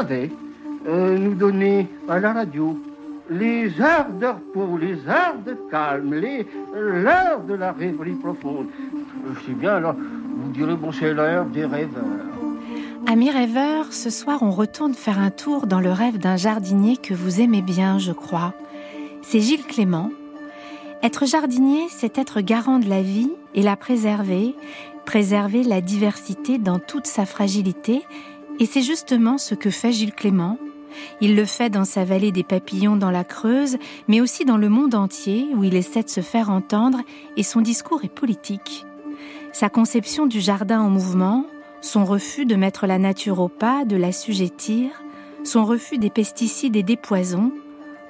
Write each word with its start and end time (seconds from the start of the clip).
savez, 0.00 0.30
euh, 0.88 1.18
nous 1.18 1.34
donner 1.34 1.86
à 2.08 2.18
la 2.18 2.32
radio 2.32 2.78
les 3.28 3.80
heures 3.80 4.08
de 4.18 4.26
repos, 4.26 4.78
les 4.78 4.96
heures 5.06 5.36
de 5.46 5.54
calme, 5.70 6.14
les 6.14 6.46
l'heure 6.74 7.42
de 7.46 7.54
la 7.54 7.72
rêverie 7.72 8.14
profonde. 8.14 8.68
Je 9.34 9.46
sais 9.46 9.52
bien, 9.52 9.74
alors, 9.74 9.94
vous 9.94 10.50
direz, 10.52 10.74
bon, 10.74 10.90
c'est 10.90 11.12
l'heure 11.12 11.44
des 11.44 11.66
rêveurs. 11.66 12.02
Amis 13.06 13.30
rêveurs, 13.30 13.92
ce 13.92 14.08
soir 14.08 14.42
on 14.42 14.50
retourne 14.50 14.94
faire 14.94 15.18
un 15.18 15.30
tour 15.30 15.66
dans 15.66 15.80
le 15.80 15.92
rêve 15.92 16.18
d'un 16.18 16.36
jardinier 16.36 16.96
que 16.96 17.12
vous 17.12 17.40
aimez 17.40 17.62
bien, 17.62 17.98
je 17.98 18.12
crois. 18.12 18.54
C'est 19.22 19.40
Gilles 19.40 19.66
Clément. 19.66 20.10
Être 21.02 21.26
jardinier, 21.26 21.86
c'est 21.90 22.16
être 22.16 22.40
garant 22.40 22.78
de 22.78 22.88
la 22.88 23.02
vie 23.02 23.32
et 23.54 23.62
la 23.62 23.76
préserver, 23.76 24.54
préserver 25.04 25.62
la 25.62 25.80
diversité 25.80 26.58
dans 26.58 26.78
toute 26.78 27.06
sa 27.06 27.26
fragilité, 27.26 28.02
et 28.60 28.66
c'est 28.66 28.82
justement 28.82 29.38
ce 29.38 29.54
que 29.54 29.70
fait 29.70 29.90
Gilles 29.90 30.14
Clément. 30.14 30.58
Il 31.20 31.34
le 31.34 31.46
fait 31.46 31.70
dans 31.70 31.84
sa 31.84 32.04
vallée 32.04 32.30
des 32.30 32.44
papillons 32.44 32.96
dans 32.96 33.10
la 33.10 33.24
Creuse, 33.24 33.78
mais 34.06 34.20
aussi 34.20 34.44
dans 34.44 34.58
le 34.58 34.68
monde 34.68 34.94
entier 34.94 35.48
où 35.54 35.64
il 35.64 35.74
essaie 35.74 36.02
de 36.02 36.10
se 36.10 36.20
faire 36.20 36.50
entendre 36.50 37.00
et 37.36 37.42
son 37.42 37.62
discours 37.62 38.04
est 38.04 38.14
politique. 38.14 38.84
Sa 39.52 39.68
conception 39.68 40.26
du 40.26 40.40
jardin 40.40 40.80
en 40.80 40.90
mouvement, 40.90 41.46
son 41.80 42.04
refus 42.04 42.44
de 42.44 42.54
mettre 42.54 42.86
la 42.86 42.98
nature 42.98 43.40
au 43.40 43.48
pas, 43.48 43.84
de 43.84 43.96
l'assujettir, 43.96 44.90
son 45.42 45.64
refus 45.64 45.98
des 45.98 46.10
pesticides 46.10 46.76
et 46.76 46.82
des 46.82 46.96
poisons, 46.96 47.52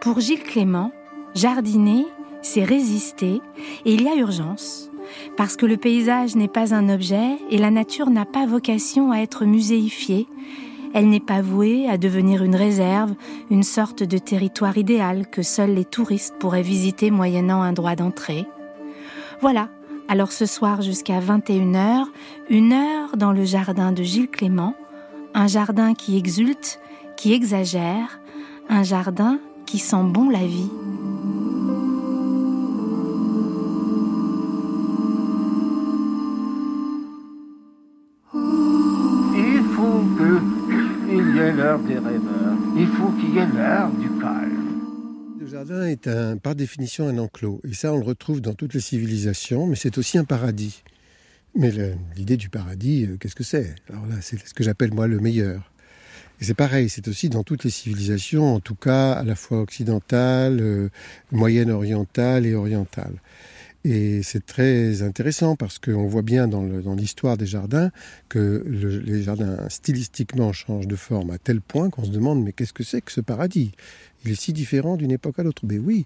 pour 0.00 0.20
Gilles 0.20 0.42
Clément, 0.42 0.90
jardiner, 1.34 2.06
c'est 2.42 2.64
résister, 2.64 3.40
et 3.84 3.94
il 3.94 4.02
y 4.02 4.08
a 4.08 4.16
urgence, 4.16 4.89
parce 5.36 5.56
que 5.56 5.66
le 5.66 5.76
paysage 5.76 6.36
n'est 6.36 6.48
pas 6.48 6.74
un 6.74 6.88
objet 6.88 7.38
et 7.50 7.58
la 7.58 7.70
nature 7.70 8.10
n'a 8.10 8.24
pas 8.24 8.46
vocation 8.46 9.12
à 9.12 9.18
être 9.18 9.44
muséifiée, 9.44 10.26
elle 10.92 11.08
n'est 11.08 11.20
pas 11.20 11.40
vouée 11.40 11.88
à 11.88 11.98
devenir 11.98 12.42
une 12.42 12.56
réserve, 12.56 13.14
une 13.50 13.62
sorte 13.62 14.02
de 14.02 14.18
territoire 14.18 14.76
idéal 14.76 15.28
que 15.28 15.42
seuls 15.42 15.74
les 15.74 15.84
touristes 15.84 16.34
pourraient 16.40 16.62
visiter 16.62 17.10
moyennant 17.10 17.62
un 17.62 17.72
droit 17.72 17.94
d'entrée. 17.94 18.46
Voilà, 19.40 19.68
alors 20.08 20.32
ce 20.32 20.46
soir 20.46 20.82
jusqu'à 20.82 21.20
21h, 21.20 22.06
une 22.48 22.72
heure 22.72 23.16
dans 23.16 23.32
le 23.32 23.44
jardin 23.44 23.92
de 23.92 24.02
Gilles 24.02 24.28
Clément, 24.28 24.74
un 25.34 25.46
jardin 25.46 25.94
qui 25.94 26.18
exulte, 26.18 26.80
qui 27.16 27.32
exagère, 27.32 28.20
un 28.68 28.82
jardin 28.82 29.38
qui 29.66 29.78
sent 29.78 30.02
bon 30.04 30.28
la 30.28 30.44
vie. 30.44 30.70
Qu'il 41.08 41.36
y 41.36 41.38
ait 41.38 41.52
l'heure 41.52 41.80
des 41.80 41.94
rêveurs. 41.94 42.58
Il 42.76 42.86
faut 42.86 43.10
qu'il 43.12 43.34
y 43.34 43.38
ait 43.38 43.46
l'heure 43.46 43.90
du 43.90 44.08
calme 44.20 44.70
jardin 45.50 45.86
est 45.86 46.06
un, 46.06 46.36
par 46.36 46.54
définition 46.54 47.08
un 47.08 47.18
enclos. 47.18 47.60
Et 47.68 47.74
ça, 47.74 47.92
on 47.92 47.98
le 47.98 48.04
retrouve 48.04 48.40
dans 48.40 48.54
toutes 48.54 48.74
les 48.74 48.80
civilisations, 48.80 49.66
mais 49.66 49.76
c'est 49.76 49.98
aussi 49.98 50.16
un 50.16 50.24
paradis. 50.24 50.82
Mais 51.56 51.72
l'idée 52.16 52.36
du 52.36 52.48
paradis, 52.48 53.06
euh, 53.06 53.16
qu'est-ce 53.16 53.34
que 53.34 53.42
c'est? 53.42 53.74
Alors 53.88 54.06
là, 54.06 54.16
c'est 54.20 54.38
ce 54.46 54.54
que 54.54 54.62
j'appelle 54.62 54.94
moi 54.94 55.08
le 55.08 55.18
meilleur. 55.18 55.72
Et 56.40 56.44
c'est 56.44 56.54
pareil, 56.54 56.88
c'est 56.88 57.08
aussi 57.08 57.28
dans 57.28 57.42
toutes 57.42 57.64
les 57.64 57.70
civilisations, 57.70 58.54
en 58.54 58.60
tout 58.60 58.76
cas 58.76 59.12
à 59.12 59.24
la 59.24 59.34
fois 59.34 59.60
occidentale, 59.60 60.60
euh, 60.60 60.88
moyenne 61.32 61.70
orientale 61.70 62.46
et 62.46 62.54
orientale. 62.54 63.14
Et 63.84 64.22
c'est 64.22 64.44
très 64.44 65.02
intéressant 65.02 65.56
parce 65.56 65.78
qu'on 65.78 66.06
voit 66.06 66.22
bien 66.22 66.48
dans 66.48 66.94
l'histoire 66.94 67.38
des 67.38 67.46
jardins 67.46 67.90
que 68.28 68.62
les 68.68 69.22
jardins 69.22 69.68
stylistiquement 69.70 70.52
changent 70.52 70.86
de 70.86 70.96
forme 70.96 71.30
à 71.30 71.38
tel 71.38 71.62
point 71.62 71.88
qu'on 71.88 72.04
se 72.04 72.10
demande 72.10 72.44
mais 72.44 72.52
qu'est-ce 72.52 72.74
que 72.74 72.84
c'est 72.84 73.00
que 73.00 73.12
ce 73.12 73.22
paradis? 73.22 73.72
Il 74.24 74.32
est 74.32 74.40
si 74.40 74.52
différent 74.52 74.96
d'une 74.96 75.10
époque 75.10 75.38
à 75.38 75.42
l'autre. 75.42 75.62
Mais 75.66 75.78
oui, 75.78 76.04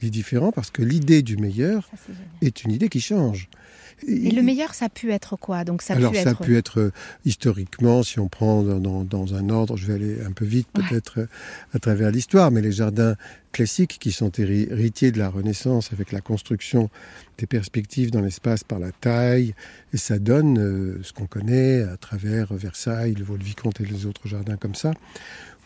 il 0.00 0.08
est 0.08 0.10
différent 0.10 0.50
parce 0.50 0.72
que 0.72 0.82
l'idée 0.82 1.22
du 1.22 1.36
meilleur 1.36 1.88
est 2.40 2.64
une 2.64 2.72
idée 2.72 2.88
qui 2.88 3.00
change. 3.00 3.48
Et 4.06 4.30
le 4.30 4.42
meilleur, 4.42 4.74
ça 4.74 4.86
a 4.86 4.88
pu 4.88 5.12
être 5.12 5.36
quoi? 5.36 5.64
Donc 5.64 5.82
ça 5.82 5.94
Alors 5.94 6.12
pu 6.12 6.18
ça 6.18 6.30
être... 6.30 6.42
a 6.42 6.44
pu 6.44 6.56
être 6.56 6.80
euh, 6.80 6.92
historiquement, 7.24 8.02
si 8.02 8.18
on 8.18 8.28
prend 8.28 8.62
dans, 8.62 9.04
dans, 9.04 9.34
un 9.34 9.48
ordre, 9.48 9.76
je 9.76 9.86
vais 9.86 9.94
aller 9.94 10.16
un 10.22 10.32
peu 10.32 10.44
vite 10.44 10.68
peut-être 10.72 11.20
euh, 11.20 11.26
à 11.72 11.78
travers 11.78 12.10
l'histoire, 12.10 12.50
mais 12.50 12.60
les 12.60 12.72
jardins 12.72 13.16
classiques 13.52 13.98
qui 14.00 14.12
sont 14.12 14.30
héritiers 14.30 15.12
de 15.12 15.18
la 15.18 15.28
Renaissance 15.28 15.92
avec 15.92 16.10
la 16.10 16.20
construction 16.20 16.90
des 17.38 17.46
perspectives 17.46 18.10
dans 18.10 18.20
l'espace 18.20 18.64
par 18.64 18.78
la 18.78 18.92
taille, 18.92 19.54
et 19.92 19.96
ça 19.96 20.18
donne 20.18 20.58
euh, 20.58 21.00
ce 21.02 21.12
qu'on 21.12 21.26
connaît 21.26 21.82
à 21.82 21.96
travers 21.96 22.52
Versailles, 22.54 23.14
le 23.14 23.24
Vaux-le-Vicomte 23.24 23.80
et 23.80 23.84
les 23.84 24.06
autres 24.06 24.26
jardins 24.26 24.56
comme 24.56 24.74
ça, 24.74 24.92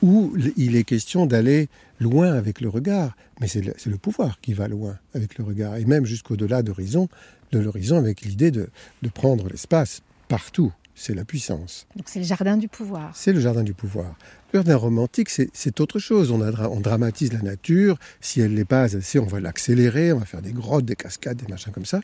où 0.03 0.35
il 0.57 0.77
est 0.77 0.85
question 0.85 1.27
d'aller 1.27 1.69
loin 2.01 2.33
avec 2.33 2.61
le 2.61 2.69
regard, 2.69 3.17
mais 3.41 3.49
c'est 3.49 3.63
le, 3.63 3.75
le, 3.87 3.97
pouvoir 3.97 4.41
qui 4.41 4.53
va 4.53 4.69
loin 4.69 4.99
avec 5.15 5.39
le 5.39 5.45
regard, 5.45 5.77
et 5.77 5.85
même 5.85 6.05
jusqu'au-delà 6.05 6.63
d'horizon, 6.63 7.09
de 7.53 7.59
l'horizon 7.59 7.97
avec 7.97 8.23
l'idée 8.23 8.51
de, 8.51 8.69
de 9.03 9.09
prendre 9.09 9.49
l'espace 9.49 10.03
partout. 10.29 10.73
C'est 10.99 11.15
la 11.15 11.27
puissance. 11.27 11.87
Donc 11.95 12.07
c'est 12.09 12.21
le 12.21 12.25
jardin 12.25 12.57
du 12.57 12.69
pouvoir. 12.69 13.15
C'est 13.15 13.35
le 13.35 13.41
jardin 13.41 13.63
du 13.63 13.75
pouvoir. 13.75 14.17
Le 14.55 14.61
jardin 14.61 14.77
romantique, 14.77 15.29
c'est 15.29 15.81
autre 15.83 15.99
chose. 15.99 16.31
On, 16.31 16.41
a, 16.41 16.69
on, 16.71 16.81
dramatise 16.81 17.35
la 17.35 17.43
nature. 17.43 17.99
Si 18.23 18.41
elle 18.41 18.55
n'est 18.55 18.65
pas 18.65 18.85
assez, 18.85 19.19
on 19.19 19.27
va 19.27 19.39
l'accélérer. 19.39 20.15
On 20.15 20.19
va 20.21 20.25
faire 20.25 20.41
des 20.41 20.55
grottes, 20.55 20.87
des 20.87 20.97
cascades, 20.97 21.37
des 21.37 21.47
machins 21.49 21.71
comme 21.71 21.85
ça. 21.85 22.01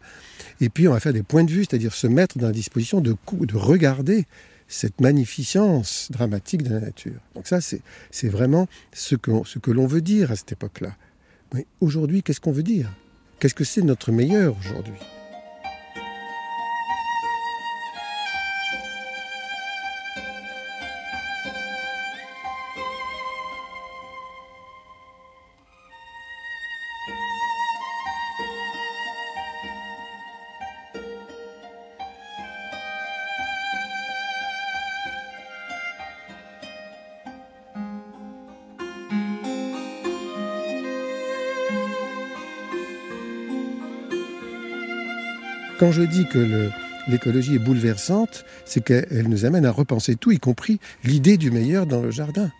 Et 0.61 0.69
puis 0.69 0.89
on 0.89 0.93
va 0.93 1.01
faire 1.01 1.15
des 1.15 1.23
points 1.23 1.45
de 1.45 1.51
vue, 1.51 1.65
c'est-à-dire 1.65 1.95
se 1.95 2.07
mettre 2.07 2.37
dans 2.37 2.49
la 2.49 2.53
disposition 2.53 3.01
de, 3.01 3.17
de 3.33 3.57
regarder 3.57 4.27
cette 4.73 5.01
magnificence 5.01 6.09
dramatique 6.11 6.63
de 6.63 6.71
la 6.71 6.81
nature. 6.81 7.21
Donc 7.35 7.47
ça, 7.47 7.61
c'est 7.61 8.29
vraiment 8.29 8.67
ce 8.93 9.15
que, 9.17 9.31
ce 9.45 9.59
que 9.59 9.71
l'on 9.71 9.87
veut 9.87 10.01
dire 10.01 10.33
à 10.33 10.37
cette 10.37 10.53
époque-là. 10.53 10.97
Mais 11.53 11.67
aujourd'hui, 11.81 12.23
qu'est-ce 12.23 12.41
qu'on 12.41 12.53
veut 12.53 12.63
dire? 12.63 12.89
Qu'est-ce 13.39 13.55
que 13.55 13.65
c'est 13.65 13.83
notre 13.83 14.13
meilleur 14.13 14.57
aujourd'hui? 14.59 14.95
Quand 45.93 46.01
je 46.01 46.07
dis 46.07 46.25
que 46.27 46.71
l'écologie 47.07 47.57
est 47.57 47.59
bouleversante, 47.59 48.47
c'est 48.65 48.83
qu'elle 48.83 49.29
nous 49.29 49.45
amène 49.45 49.67
à 49.67 49.71
repenser 49.71 50.17
tout, 50.17 50.33
y 50.33 50.39
compris 50.39 50.81
l'idée 51.05 51.37
du 51.37 51.51
meilleur 51.51 51.85
dans 51.85 52.01
le 52.01 52.11
jardin. 52.11 52.51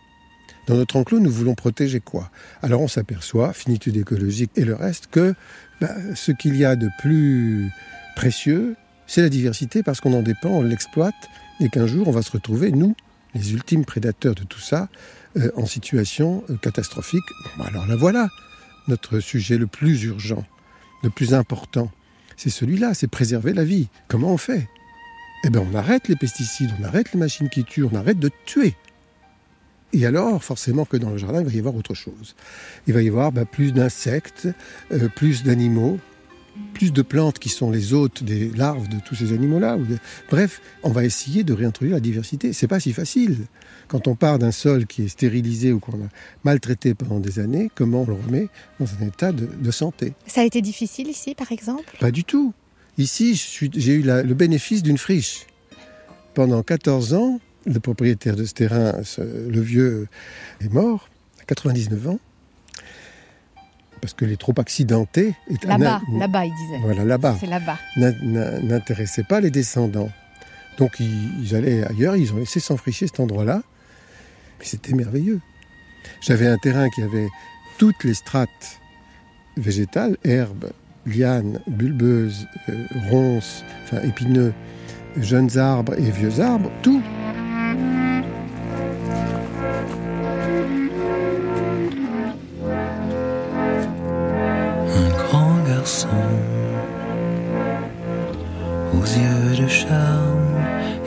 Dans 0.67 0.75
notre 0.75 0.97
enclos, 0.97 1.19
nous 1.19 1.31
voulons 1.31 1.55
protéger 1.55 2.01
quoi? 2.01 2.31
Alors 2.61 2.83
on 2.83 2.89
s'aperçoit, 2.89 3.55
finitude 3.55 3.97
écologique 3.97 4.51
et 4.55 4.67
le 4.67 4.75
reste, 4.75 5.07
que 5.07 5.35
bah, 5.81 5.95
ce 6.15 6.31
qu'il 6.31 6.57
y 6.57 6.67
a 6.67 6.77
de 6.77 6.91
plus 7.01 7.71
précieux, 8.17 8.77
c'est 9.07 9.23
la 9.23 9.31
diversité 9.31 9.83
parce 9.83 10.03
qu'on 10.03 10.13
en 10.13 10.23
dépend, 10.23 10.51
on 10.51 10.63
l'exploite, 10.63 11.15
et 11.59 11.71
qu'un 11.71 11.87
jour 11.87 12.09
on 12.09 12.13
va 12.13 12.21
se 12.21 12.33
retrouver, 12.33 12.71
nous, 12.71 12.95
les 13.35 13.55
ultimes 13.55 13.87
prédateurs 13.87 14.35
de 14.35 14.45
tout 14.45 14.61
ça, 14.61 14.91
euh, 15.39 15.51
en 15.57 15.65
situation 15.65 16.45
euh, 16.51 16.57
catastrophique. 16.57 17.25
Bon, 17.57 17.65
alors 17.65 17.87
là 17.87 17.97
voilà, 17.97 18.29
notre 18.89 19.21
sujet 19.21 19.57
le 19.57 19.67
plus 19.67 20.03
urgent, 20.03 20.45
le 21.03 21.09
plus 21.09 21.33
important 21.33 21.91
c'est 22.43 22.51
celui-là, 22.51 22.93
c'est 22.93 23.07
préserver 23.07 23.53
la 23.53 23.63
vie. 23.63 23.87
Comment 24.09 24.33
on 24.33 24.37
fait? 24.37 24.69
Eh 25.45 25.51
bien, 25.51 25.65
on 25.71 25.77
arrête 25.77 26.09
les 26.09 26.17
pesticides, 26.17 26.71
on 26.81 26.85
arrête 26.85 27.13
les 27.13 27.21
machines 27.21 27.49
qui 27.49 27.63
tuent, 27.63 27.85
on 27.85 27.95
arrête 27.95 28.19
de 28.19 28.31
tuer. 28.47 28.75
Et 29.93 30.07
alors, 30.07 30.43
forcément 30.43 30.85
que 30.85 30.97
dans 30.97 31.11
le 31.11 31.19
jardin, 31.19 31.41
il 31.41 31.47
va 31.47 31.53
y 31.53 31.59
avoir 31.61 31.77
autre 31.77 31.95
chose. 31.95 32.35
Il 32.89 32.95
va 32.95 33.03
y 33.03 33.09
avoir 33.09 33.31
bah, 33.31 33.45
plus 33.45 33.73
d'insectes, 33.73 34.49
euh, 34.91 35.09
plus 35.09 35.45
d'animaux, 35.45 36.01
plus 36.75 36.93
de 36.93 37.03
plantes 37.03 37.39
qui 37.39 37.49
sont 37.49 37.71
les 37.71 37.95
hôtes 37.95 38.25
des 38.25 38.51
larves 38.51 38.89
de 38.89 38.99
tous 38.99 39.15
ces 39.15 39.33
animaux-là. 39.33 39.79
Bref, 40.29 40.61
on 40.83 40.91
va 40.91 41.05
essayer 41.05 41.45
de 41.45 41.53
réintroduire 41.53 41.95
la 41.95 42.01
diversité. 42.01 42.53
C'est 42.53 42.67
pas 42.67 42.81
si 42.81 42.93
facile. 42.93 43.37
Quand 43.93 44.09
on 44.09 44.15
part 44.15 44.39
d'un 44.39 44.53
sol 44.53 44.87
qui 44.87 45.03
est 45.03 45.09
stérilisé 45.09 45.71
ou 45.71 45.79
qu'on 45.79 45.93
a 45.93 46.09
maltraité 46.45 46.95
pendant 46.95 47.21
des 47.21 47.39
années, 47.39 47.71
comment 47.75 48.05
on 48.05 48.07
le 48.07 48.15
remet 48.15 48.49
dans 48.81 48.87
un 48.87 49.07
état 49.07 49.33
de, 49.33 49.71
santé? 49.71 50.15
Ça 50.27 50.41
a 50.41 50.45
été 50.45 50.63
difficile 50.63 51.11
ici, 51.11 51.35
par 51.35 51.53
exemple? 51.53 51.99
Pas 52.01 52.11
du 52.11 52.25
tout. 52.25 52.55
Ici, 52.97 53.35
j'ai 53.75 53.93
eu 53.93 54.03
le 54.03 54.33
bénéfice 54.33 54.83
d'une 54.83 54.97
friche. 54.97 55.47
Pendant 56.33 56.63
14 56.63 57.13
ans, 57.13 57.39
le 57.67 57.81
propriétaire 57.81 58.35
de 58.35 58.47
ce 58.47 58.55
terrain, 58.55 58.95
le 59.19 59.61
vieux, 59.61 60.09
est 60.63 60.73
mort, 60.73 61.11
à 61.43 61.45
99 61.45 62.09
ans 62.09 62.19
parce 64.01 64.15
que 64.15 64.25
les 64.25 64.39
trop 64.39 64.55
accidentés... 64.57 65.35
Là-bas, 65.65 66.01
là-bas, 66.19 66.47
il 66.47 66.53
disait. 66.53 66.79
Voilà, 66.83 67.05
là-bas. 67.05 67.37
C'est 67.39 67.47
là-bas. 67.47 67.79
N'intéressaient 67.97 69.23
pas 69.23 69.41
les 69.41 69.51
descendants. 69.51 70.11
Donc 70.79 70.99
ils, 70.99 71.55
allaient 71.55 71.85
ailleurs, 71.85 72.17
ils 72.17 72.33
ont 72.33 72.39
laissé 72.39 72.59
s'enfricher 72.59 73.07
cet 73.07 73.21
endroit-là. 73.21 73.63
C'était 74.63 74.95
merveilleux. 74.95 75.41
J'avais 76.21 76.47
un 76.47 76.57
terrain 76.57 76.89
qui 76.89 77.03
avait 77.03 77.29
toutes 77.79 78.05
les 78.05 78.15
strates 78.15 78.81
végétales, 79.57 80.17
herbes, 80.25 80.71
lianes, 81.05 81.61
bulbeuses, 81.67 82.47
euh, 82.69 82.87
ronces, 83.11 83.65
enfin 83.85 84.01
épineux, 84.03 84.55
jeunes 85.17 85.59
arbres 85.59 85.95
et 85.99 86.11
vieux 86.11 86.41
arbres, 86.41 86.71
tout. 86.83 87.03
Un 94.89 95.09
grand 95.17 95.63
garçon 95.65 96.09
aux 98.95 99.05
yeux 99.05 99.63
de 99.63 99.69
charme 99.69 100.57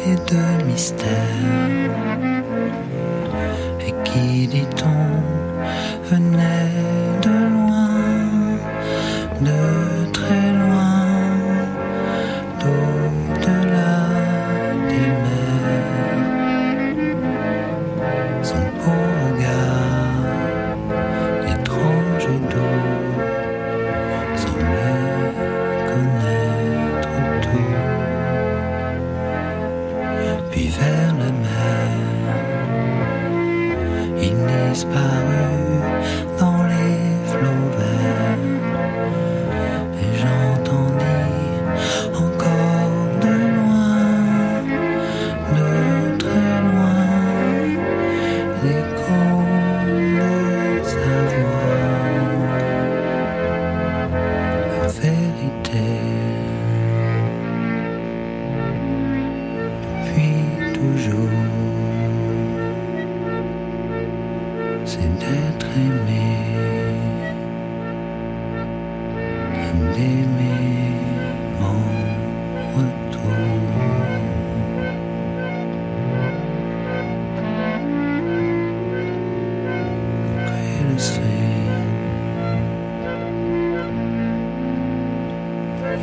et 0.06 0.16
de 0.16 0.66
mystère 0.66 2.35
qui 4.16 4.48
dit-on 4.48 5.08
venait 6.10 7.05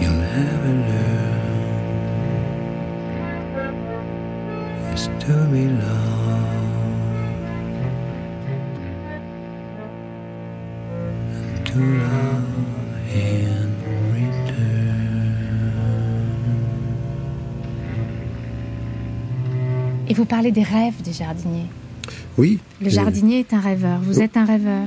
you'll 0.00 0.23
ever 0.23 0.73
learn 0.89 1.41
is 4.94 5.09
to 5.21 5.35
be 5.50 5.65
loved 5.69 6.53
and 11.35 11.67
to 11.67 11.79
love 11.79 12.44
in 13.15 13.69
return. 14.15 14.89
Et 20.09 20.15
vous 20.15 20.25
parlez 20.25 20.53
des 20.53 20.62
rêves 20.62 21.00
des 21.03 21.12
jardiniers. 21.12 21.67
Oui. 22.38 22.59
Le 22.81 22.87
euh, 22.88 22.91
jardinier 22.91 23.41
est 23.41 23.53
un 23.55 23.61
rêveur. 23.61 24.00
Vous 24.03 24.19
Oh. 24.19 24.23
êtes 24.23 24.37
un 24.37 24.45
rêveur. 24.45 24.85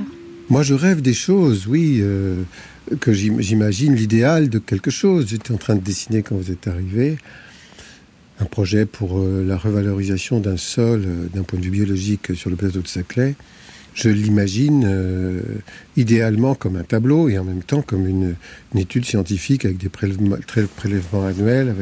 Moi, 0.48 0.62
je 0.62 0.74
rêve 0.74 1.02
des 1.02 1.14
choses, 1.14 1.66
oui, 1.66 1.98
euh, 2.00 2.42
que 3.00 3.12
j'im- 3.12 3.40
j'imagine 3.40 3.94
l'idéal 3.94 4.48
de 4.48 4.58
quelque 4.58 4.90
chose. 4.90 5.26
J'étais 5.28 5.52
en 5.52 5.58
train 5.58 5.74
de 5.74 5.80
dessiner 5.80 6.22
quand 6.22 6.36
vous 6.36 6.50
êtes 6.50 6.66
arrivé 6.68 7.18
un 8.38 8.44
projet 8.44 8.86
pour 8.86 9.18
euh, 9.18 9.44
la 9.46 9.56
revalorisation 9.56 10.40
d'un 10.40 10.56
sol 10.56 11.02
euh, 11.06 11.26
d'un 11.34 11.42
point 11.42 11.58
de 11.58 11.64
vue 11.64 11.70
biologique 11.70 12.34
sur 12.34 12.50
le 12.50 12.56
plateau 12.56 12.80
de 12.80 12.88
Saclay. 12.88 13.34
Je 13.94 14.10
l'imagine 14.10 14.84
euh, 14.86 15.40
idéalement 15.96 16.54
comme 16.54 16.76
un 16.76 16.82
tableau 16.82 17.30
et 17.30 17.38
en 17.38 17.44
même 17.44 17.62
temps 17.62 17.80
comme 17.80 18.06
une, 18.06 18.34
étude 18.74 19.06
scientifique 19.06 19.64
avec 19.64 19.78
des 19.78 19.88
prélèvements, 19.88 20.36
prélèvements 20.76 21.24
annuels. 21.24 21.74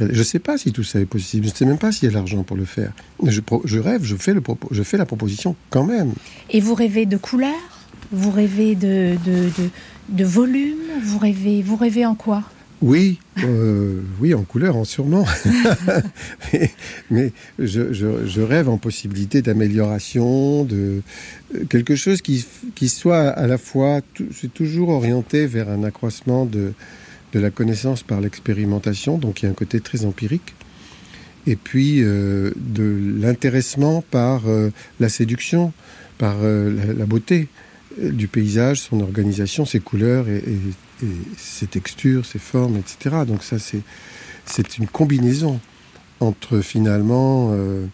Je 0.00 0.06
ne 0.06 0.22
sais 0.24 0.40
pas 0.40 0.58
si 0.58 0.72
tout 0.72 0.82
ça 0.82 0.98
est 0.98 1.06
possible. 1.06 1.46
Je 1.46 1.52
ne 1.52 1.54
sais 1.54 1.64
même 1.64 1.78
pas 1.78 1.92
s'il 1.92 2.08
y 2.08 2.12
a 2.12 2.14
l'argent 2.14 2.42
pour 2.42 2.56
le 2.56 2.64
faire. 2.64 2.92
Je, 3.24 3.78
rêve, 3.78 4.02
je 4.02 4.82
fais 4.82 4.96
la 4.96 5.06
proposition 5.06 5.54
quand 5.70 5.84
même. 5.84 6.12
Et 6.50 6.58
vous 6.58 6.74
rêvez 6.74 7.06
de 7.06 7.16
couleurs? 7.16 7.73
Vous 8.14 8.30
rêvez 8.30 8.76
de, 8.76 9.16
de, 9.26 9.50
de, 10.08 10.24
volume 10.24 10.78
Vous 11.02 11.18
rêvez, 11.18 11.62
vous 11.62 11.74
rêvez 11.74 12.06
en 12.06 12.14
quoi? 12.14 12.44
Oui, 12.80 13.18
euh, 13.42 14.00
oui, 14.20 14.34
en 14.34 14.42
couleur, 14.42 14.76
en 14.76 14.84
sûrement. 14.84 15.26
mais 17.10 17.32
je, 17.58 17.92
je- 17.92 18.40
rêve 18.40 18.68
en 18.68 18.78
possibilité 18.78 19.42
d'amélioration, 19.42 20.64
de 20.64 21.02
euh, 21.56 21.64
quelque 21.68 21.96
chose 21.96 22.22
qui, 22.22 22.46
qui 22.76 22.88
soit 22.88 23.28
à 23.30 23.48
la 23.48 23.58
fois, 23.58 24.00
c'est 24.32 24.52
toujours 24.52 24.90
orienté 24.90 25.46
vers 25.46 25.68
un 25.68 25.82
accroissement 25.82 26.44
de, 26.46 26.72
de 27.32 27.40
la 27.40 27.50
connaissance 27.50 28.04
par 28.04 28.20
l'expérimentation, 28.20 29.18
donc 29.18 29.42
il 29.42 29.46
y 29.46 29.48
a 29.48 29.50
un 29.50 29.54
côté 29.54 29.80
très 29.80 30.04
empirique, 30.04 30.54
et 31.48 31.56
puis 31.56 32.02
euh, 32.02 32.52
de 32.56 33.00
l'intéressement 33.20 34.04
par 34.10 34.42
la 35.00 35.08
séduction, 35.08 35.72
par 36.18 36.36
la, 36.42 37.06
beauté 37.06 37.48
du 37.98 38.28
paysage, 38.28 38.80
son 38.80 39.00
organisation, 39.00 39.64
ses 39.64 39.80
couleurs 39.80 40.28
et, 40.28 40.36
et- 40.38 41.04
et 41.04 41.06
ses 41.36 41.66
textures, 41.66 42.24
ses 42.24 42.38
formes, 42.38 42.76
etc. 42.76 43.16
Donc 43.26 43.42
ça, 43.42 43.56
c'est 43.58 44.78
une 44.78 44.86
combinaison 44.86 45.60
entre 46.20 46.60
finalement 46.60 47.50
euh, 47.52 47.86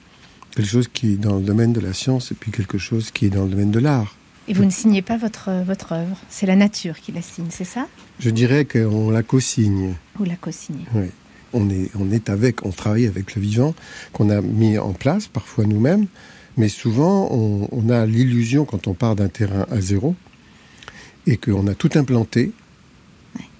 quelque 0.54 0.68
chose 0.68 0.88
qui 0.92 1.14
est 1.14 1.16
dans 1.16 1.36
le 1.36 1.42
domaine 1.42 1.72
de 1.72 1.80
la 1.80 1.92
science 1.92 2.30
et 2.30 2.34
puis 2.34 2.50
quelque 2.52 2.78
chose 2.78 3.10
qui 3.10 3.26
est 3.26 3.30
dans 3.30 3.44
le 3.44 3.50
domaine 3.50 3.70
de 3.70 3.78
l'art. 3.80 4.16
Et 4.48 4.52
vous 4.52 4.64
ne 4.64 4.70
signez 4.70 5.00
pas 5.02 5.16
votre, 5.16 5.50
votre 5.64 5.92
œuvre. 5.92 6.16
C'est 6.28 6.46
la 6.46 6.56
nature 6.56 6.98
qui 7.00 7.12
la 7.12 7.22
signe, 7.22 7.46
c'est 7.50 7.64
ça? 7.64 7.86
Je 8.18 8.30
dirais 8.30 8.64
qu'on 8.64 9.10
la 9.10 9.22
co-signe. 9.22 9.94
Vous 10.16 10.24
la 10.24 10.36
co-signez. 10.36 10.84
Oui. 10.94 11.06
On 11.52 11.68
est, 11.70 11.90
on 11.98 12.10
est 12.12 12.28
avec, 12.30 12.64
on 12.64 12.70
travaille 12.70 13.06
avec 13.06 13.34
le 13.34 13.42
vivant 13.42 13.74
qu'on 14.12 14.28
a 14.30 14.40
mis 14.40 14.78
en 14.78 14.92
place, 14.92 15.26
parfois 15.26 15.64
nous-mêmes, 15.66 16.06
mais 16.56 16.68
souvent 16.68 17.28
on, 17.32 17.68
on 17.72 17.88
a 17.88 18.06
l'illusion 18.06 18.64
quand 18.64 18.88
on 18.88 18.94
part 18.94 19.16
d'un 19.16 19.28
terrain 19.28 19.66
à 19.70 19.80
zéro 19.80 20.14
et 21.26 21.36
qu'on 21.36 21.66
a 21.66 21.74
tout 21.74 21.90
implanté. 21.94 22.52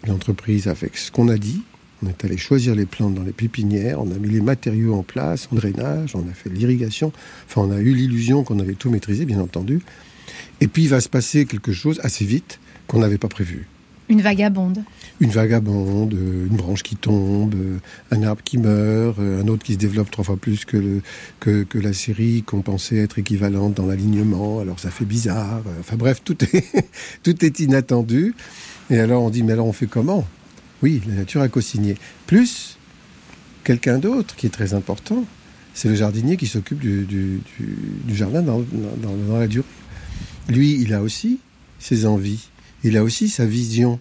L'entreprise 0.06 0.66
avec 0.66 0.97
ce 0.97 1.11
qu'on 1.11 1.28
a 1.28 1.37
dit. 1.37 1.62
On 2.02 2.09
est 2.09 2.25
allé 2.25 2.38
choisir 2.38 2.75
les 2.75 2.87
plantes 2.87 3.14
dans 3.14 3.23
les 3.23 3.32
pépinières, 3.32 4.00
on 4.00 4.11
a 4.11 4.14
mis 4.14 4.30
les 4.30 4.40
matériaux 4.40 4.94
en 4.94 5.02
place, 5.02 5.49
on 5.52 5.56
drainage, 5.56 6.16
on 6.16 6.26
a 6.26 6.32
fait 6.32 6.49
l'irrigation. 6.49 7.12
Enfin, 7.47 7.61
on 7.61 7.70
a 7.70 7.78
eu 7.78 7.92
l'illusion 7.92 8.42
qu'on 8.42 8.59
avait 8.59 8.75
tout 8.75 8.88
maîtrisé, 8.88 9.26
bien 9.26 9.38
entendu. 9.38 9.80
Et 10.62 10.66
puis 10.66 10.85
il 10.85 10.88
va 10.88 11.02
se 11.02 11.11
passer 11.11 11.44
quelque 11.44 11.73
chose 11.73 12.00
assez 12.02 12.25
vite 12.25 12.59
qu'on 12.87 13.00
n'avait 13.00 13.18
pas 13.18 13.28
prévu 13.28 13.66
Une 14.10 14.22
vagabonde. 14.22 14.82
une 15.20 15.30
vagabonde, 15.30 16.14
euh, 16.14 16.48
une 16.50 16.56
branche 16.56 16.82
qui 16.82 16.96
tombe, 16.96 17.54
euh, 17.54 17.78
un 18.10 18.24
arbre 18.24 18.42
qui 18.42 18.58
meurt, 18.58 19.16
euh, 19.20 19.40
un 19.40 19.46
autre 19.46 19.62
qui 19.62 19.74
se 19.74 19.78
développe 19.78 20.10
trois 20.10 20.24
fois 20.24 20.36
plus 20.36 20.64
que, 20.64 21.00
que, 21.38 21.78
la 21.78 21.92
série 21.92 22.42
qu'on 22.42 22.60
pensait 22.60 22.96
être 22.96 23.20
équivalente 23.20 23.74
dans 23.74 23.86
l'alignement. 23.86 24.58
Alors 24.58 24.80
ça 24.80 24.90
fait 24.90 25.04
bizarre. 25.04 25.62
Enfin 25.78 25.94
bref, 25.94 26.22
tout 26.24 26.36
est, 26.44 26.64
tout 27.22 27.44
est 27.44 27.60
inattendu. 27.60 28.34
Et 28.90 28.98
alors 28.98 29.22
on 29.22 29.30
dit, 29.30 29.44
mais 29.44 29.52
alors 29.52 29.66
on 29.66 29.72
fait 29.72 29.86
comment? 29.86 30.26
Oui, 30.82 31.00
la 31.06 31.14
nature 31.14 31.42
a 31.42 31.48
co-signé. 31.48 31.96
Plus 32.26 32.78
quelqu'un 33.62 33.98
d'autre 33.98 34.34
qui 34.34 34.46
est 34.46 34.50
très 34.50 34.74
important, 34.74 35.24
c'est 35.72 35.88
le 35.88 35.94
jardinier 35.94 36.36
qui 36.36 36.48
s'occupe 36.48 36.80
du, 36.80 37.04
du, 37.04 37.40
jardin 38.16 38.42
dans, 38.42 38.58
dans 38.58 39.38
la 39.38 39.46
durée. 39.46 39.66
Lui, 40.48 40.80
il 40.80 40.94
a 40.94 41.00
aussi 41.00 41.38
ses 41.78 42.06
envies, 42.06 42.48
il 42.84 42.96
a 42.96 43.02
aussi 43.02 43.28
sa 43.28 43.44
vision 43.46 43.99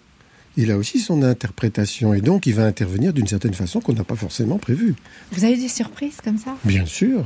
il 0.57 0.71
a 0.71 0.77
aussi 0.77 0.99
son 0.99 1.23
interprétation 1.23 2.13
et 2.13 2.19
donc 2.19 2.45
il 2.45 2.53
va 2.53 2.65
intervenir 2.65 3.13
d'une 3.13 3.27
certaine 3.27 3.53
façon 3.53 3.79
qu'on 3.79 3.93
n'a 3.93 4.03
pas 4.03 4.15
forcément 4.17 4.57
prévue. 4.57 4.93
Vous 5.31 5.45
avez 5.45 5.55
des 5.55 5.69
surprises 5.69 6.17
comme 6.21 6.37
ça? 6.37 6.57
Bien 6.65 6.85
sûr, 6.85 7.23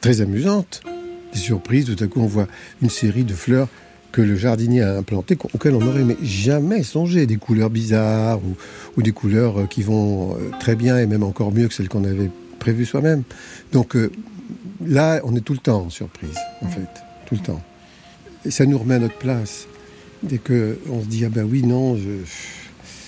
très 0.00 0.20
amusante. 0.20 0.80
Des 1.32 1.38
surprises, 1.38 1.84
tout 1.94 2.02
à 2.02 2.08
coup 2.08 2.20
on 2.20 2.26
voit 2.26 2.48
une 2.82 2.90
série 2.90 3.22
de 3.22 3.34
fleurs 3.34 3.68
que 4.10 4.20
le 4.20 4.34
jardinier 4.34 4.82
a 4.82 4.96
implantées 4.96 5.38
auxquelles 5.54 5.74
on 5.76 5.80
n'aurait 5.80 6.02
mais 6.02 6.16
jamais 6.22 6.82
songé, 6.82 7.26
des 7.26 7.36
couleurs 7.36 7.70
bizarres 7.70 8.40
ou, 8.44 8.56
ou 8.96 9.02
des 9.02 9.12
couleurs 9.12 9.60
euh, 9.60 9.66
qui 9.66 9.82
vont 9.82 10.34
euh, 10.34 10.50
très 10.58 10.74
bien 10.74 10.98
et 10.98 11.06
même 11.06 11.22
encore 11.22 11.52
mieux 11.52 11.68
que 11.68 11.74
celles 11.74 11.88
qu'on 11.88 12.02
avait 12.02 12.30
prévues 12.58 12.86
soi-même. 12.86 13.22
Donc 13.70 13.94
euh, 13.94 14.10
là, 14.84 15.20
on 15.22 15.36
est 15.36 15.40
tout 15.42 15.52
le 15.52 15.60
temps 15.60 15.82
en 15.82 15.90
surprise, 15.90 16.34
en 16.62 16.66
Ouais. 16.66 16.72
fait, 16.72 17.00
tout 17.26 17.36
le 17.36 17.40
temps. 17.42 17.62
Et 18.44 18.50
ça 18.50 18.66
nous 18.66 18.78
remet 18.78 18.94
à 18.96 18.98
notre 18.98 19.18
place. 19.18 19.66
Dès 20.22 20.38
que 20.38 20.78
on 20.90 21.00
se 21.02 21.06
dit, 21.06 21.24
ah 21.24 21.30
ben 21.30 21.44
oui, 21.44 21.62
non, 21.62 21.96
je... 21.96 22.10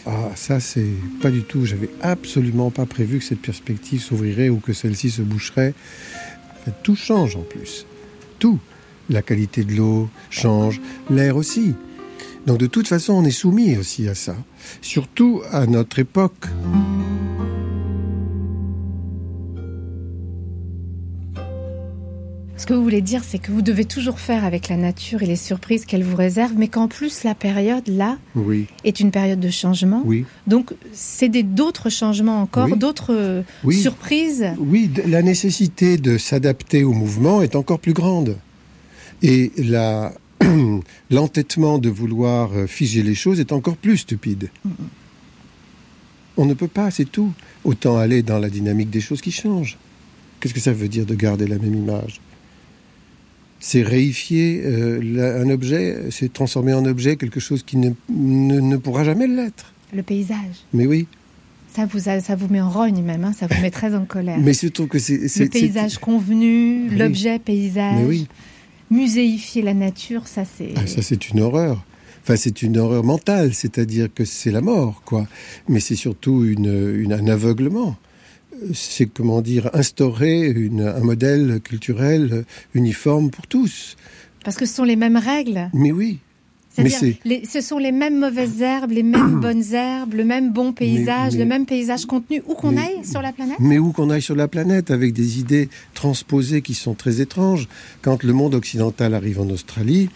ah, 0.07 0.31
ça 0.35 0.61
c'est 0.61 0.95
pas 1.21 1.31
du 1.31 1.43
tout, 1.43 1.67
j'avais 1.67 1.91
absolument 2.01 2.71
pas 2.71 2.87
prévu 2.87 3.19
que 3.19 3.25
cette 3.25 3.43
perspective 3.43 4.01
s'ouvrirait 4.01 4.49
ou 4.49 4.59
que 4.59 4.73
celle-ci 4.73 5.11
se 5.11 5.23
boucherait. 5.23 5.75
Tout 6.83 6.97
change 6.97 7.37
en 7.37 7.43
plus. 7.43 7.87
Tout. 8.39 8.59
La 9.11 9.21
qualité 9.21 9.65
de 9.65 9.75
l'eau 9.75 10.09
change, 10.31 10.81
l'air 11.11 11.37
aussi. 11.37 11.75
Donc 12.47 12.59
de 12.59 12.67
toute 12.67 12.89
façon, 12.89 13.15
on 13.15 13.25
est 13.25 13.31
soumis 13.31 13.77
aussi 13.77 14.09
à 14.09 14.15
ça. 14.15 14.37
Surtout 14.81 15.43
à 15.51 15.67
notre 15.67 15.99
époque. 15.99 16.47
Ce 22.63 22.67
que 22.69 22.75
vous 22.75 22.83
voulez 22.85 23.01
dire, 23.03 23.23
c'est 23.25 23.41
que 23.41 23.51
vous 23.51 23.61
devez 23.61 23.85
toujours 23.85 24.21
faire 24.21 24.45
avec 24.45 24.69
la 24.69 24.77
nature 24.77 25.21
et 25.25 25.27
les 25.27 25.35
surprises 25.35 25.85
qu'elle 25.85 26.05
vous 26.05 26.15
réserve, 26.15 26.53
mais 26.57 26.69
qu'en 26.69 26.87
plus 26.87 27.25
la 27.25 27.35
période 27.35 27.89
là 27.89 28.19
Oui, 28.37 28.67
est 28.85 29.01
une 29.01 29.11
période 29.11 29.41
de 29.41 29.51
changement. 29.51 30.01
oui. 30.05 30.25
Donc 30.47 30.73
c'est 30.93 31.29
des- 31.29 31.43
d'autres 31.43 31.91
changements 31.91 32.41
encore, 32.41 32.69
Oui. 32.71 32.79
d'autres 32.79 33.13
euh, 33.15 33.43
surprises. 33.73 34.47
Oui, 34.61 34.89
la 35.09 35.23
nécessité 35.23 35.97
de 35.97 36.19
s'adapter 36.19 36.85
au 36.85 36.93
mouvement 36.93 37.43
est 37.43 37.57
encore 37.57 37.81
plus 37.81 37.95
grande. 37.95 38.37
Et 39.23 39.51
la- 39.59 40.13
l'entêtement 41.11 41.79
de 41.79 41.89
vouloir 41.89 42.53
euh, 42.53 42.69
figer 42.69 43.03
les 43.03 43.17
choses 43.17 43.41
est 43.41 43.51
encore 43.51 43.77
plus 43.77 43.97
stupide. 43.97 44.51
On 46.37 46.47
ne 46.47 46.55
peut 46.55 46.69
pas, 46.69 46.93
c'est 46.93 47.11
tout. 47.11 47.33
Autant 47.65 47.97
aller 47.99 48.23
dans 48.23 48.39
la 48.39 48.49
dynamique 48.51 48.91
des 48.91 49.01
choses 49.01 49.21
qui 49.21 49.33
changent. 49.33 49.79
Qu'est-ce 50.39 50.55
que 50.55 50.61
ça 50.61 50.73
veut 50.73 50.89
dire 50.89 51.07
de 51.07 51.17
garder 51.17 51.49
la 51.49 51.59
même 51.59 51.75
image? 51.75 52.21
C'est 53.65 53.83
réifier 53.83 54.61
euh, 54.65 55.01
la- 55.03 55.37
un 55.41 55.49
objet, 55.49 55.97
c'est 56.11 56.33
transformer 56.33 56.73
en 56.75 56.85
objet 56.85 57.15
quelque 57.17 57.39
chose 57.39 57.63
qui 57.63 57.77
ne, 57.77 57.91
ne- 58.11 58.59
ne 58.61 58.77
pourra 58.77 59.05
jamais 59.05 59.29
l'être. 59.29 59.73
Le 59.95 60.03
paysage. 60.03 60.67
Mais 60.73 60.85
oui. 60.87 61.07
Ça 61.73 61.87
vous, 61.87 62.09
a- 62.09 62.19
ça 62.21 62.35
vous 62.35 62.49
met 62.49 62.61
en 62.61 62.69
rogne 62.69 63.03
même, 63.03 63.23
hein, 63.25 63.33
ça 63.33 63.47
vous 63.47 63.61
met 63.63 63.71
très 63.71 63.95
en 63.95 64.05
colère. 64.05 64.39
Mais 64.41 64.53
surtout 64.53 64.89
que 64.89 64.99
c'est... 64.99 65.17
le 65.39 65.49
paysage 65.49 65.99
convenu, 65.99 66.89
Oui. 66.91 66.97
l'objet 66.99 67.39
paysage, 67.39 67.99
Mais 68.01 68.05
oui. 68.05 68.27
muséifier 68.91 69.63
la 69.63 69.75
nature, 69.75 70.27
ça 70.27 70.43
c'est... 70.45 70.71
Ah, 70.77 70.87
ça, 70.87 71.01
c'est 71.01 71.29
une 71.31 71.41
horreur. 71.41 71.85
Enfin, 72.25 72.37
c'est 72.37 72.63
une 72.63 72.79
horreur 72.79 73.05
mentale, 73.05 73.55
c'est-à-dire 73.55 74.09
que 74.15 74.25
c'est 74.25 74.51
la 74.51 74.61
mort, 74.61 75.03
quoi. 75.05 75.27
Mais 75.69 75.81
c'est 75.81 75.97
surtout 75.97 76.45
une, 76.45 76.95
une- 77.01 77.13
un 77.13 77.27
aveuglement. 77.29 77.97
C'est, 78.75 79.07
comment 79.07 79.41
dire, 79.41 79.71
instaurer 79.75 80.41
une- 80.49 80.83
un 80.83 81.01
modèle 81.01 81.61
culturel 81.63 82.45
uniforme 82.75 83.31
pour 83.31 83.47
tous. 83.47 83.97
Parce 84.45 84.57
que 84.57 84.67
ce 84.67 84.75
sont 84.75 84.85
les 84.85 84.97
mêmes 84.97 85.17
règles. 85.17 85.71
Mais 85.75 85.93
oui. 85.93 86.19
C'est-à-dire, 86.75 87.17
ce 87.47 87.61
sont 87.61 87.77
les 87.77 87.93
mêmes 87.93 88.19
mauvaises 88.19 88.63
herbes, 88.63 88.93
les 88.93 89.03
mêmes 89.03 89.41
bonnes 89.43 89.75
herbes, 89.75 90.15
le 90.15 90.25
même 90.25 90.53
bon 90.53 90.73
paysage, 90.73 91.35
mais- 91.35 91.41
le 91.41 91.45
même 91.45 91.67
paysage 91.67 92.07
contenu, 92.07 92.43
où 92.47 92.55
qu'on 92.55 92.79
aille 92.79 93.05
sur 93.05 93.21
la 93.21 93.33
planète. 93.33 93.59
Mais 93.61 93.79
où 93.79 93.93
qu'on 93.93 94.09
aille 94.09 94.23
sur 94.23 94.35
la 94.35 94.49
planète, 94.49 94.91
avec 94.91 95.13
des 95.13 95.39
idées 95.39 95.69
transposées 95.93 96.63
qui 96.63 96.73
sont 96.73 96.95
très 96.95 97.21
étranges. 97.21 97.69
Quand 98.01 98.23
le 98.23 98.33
monde 98.33 98.55
occidental 98.55 99.13
arrive 99.13 99.39
en 99.39 99.51
Australie, 99.51 100.09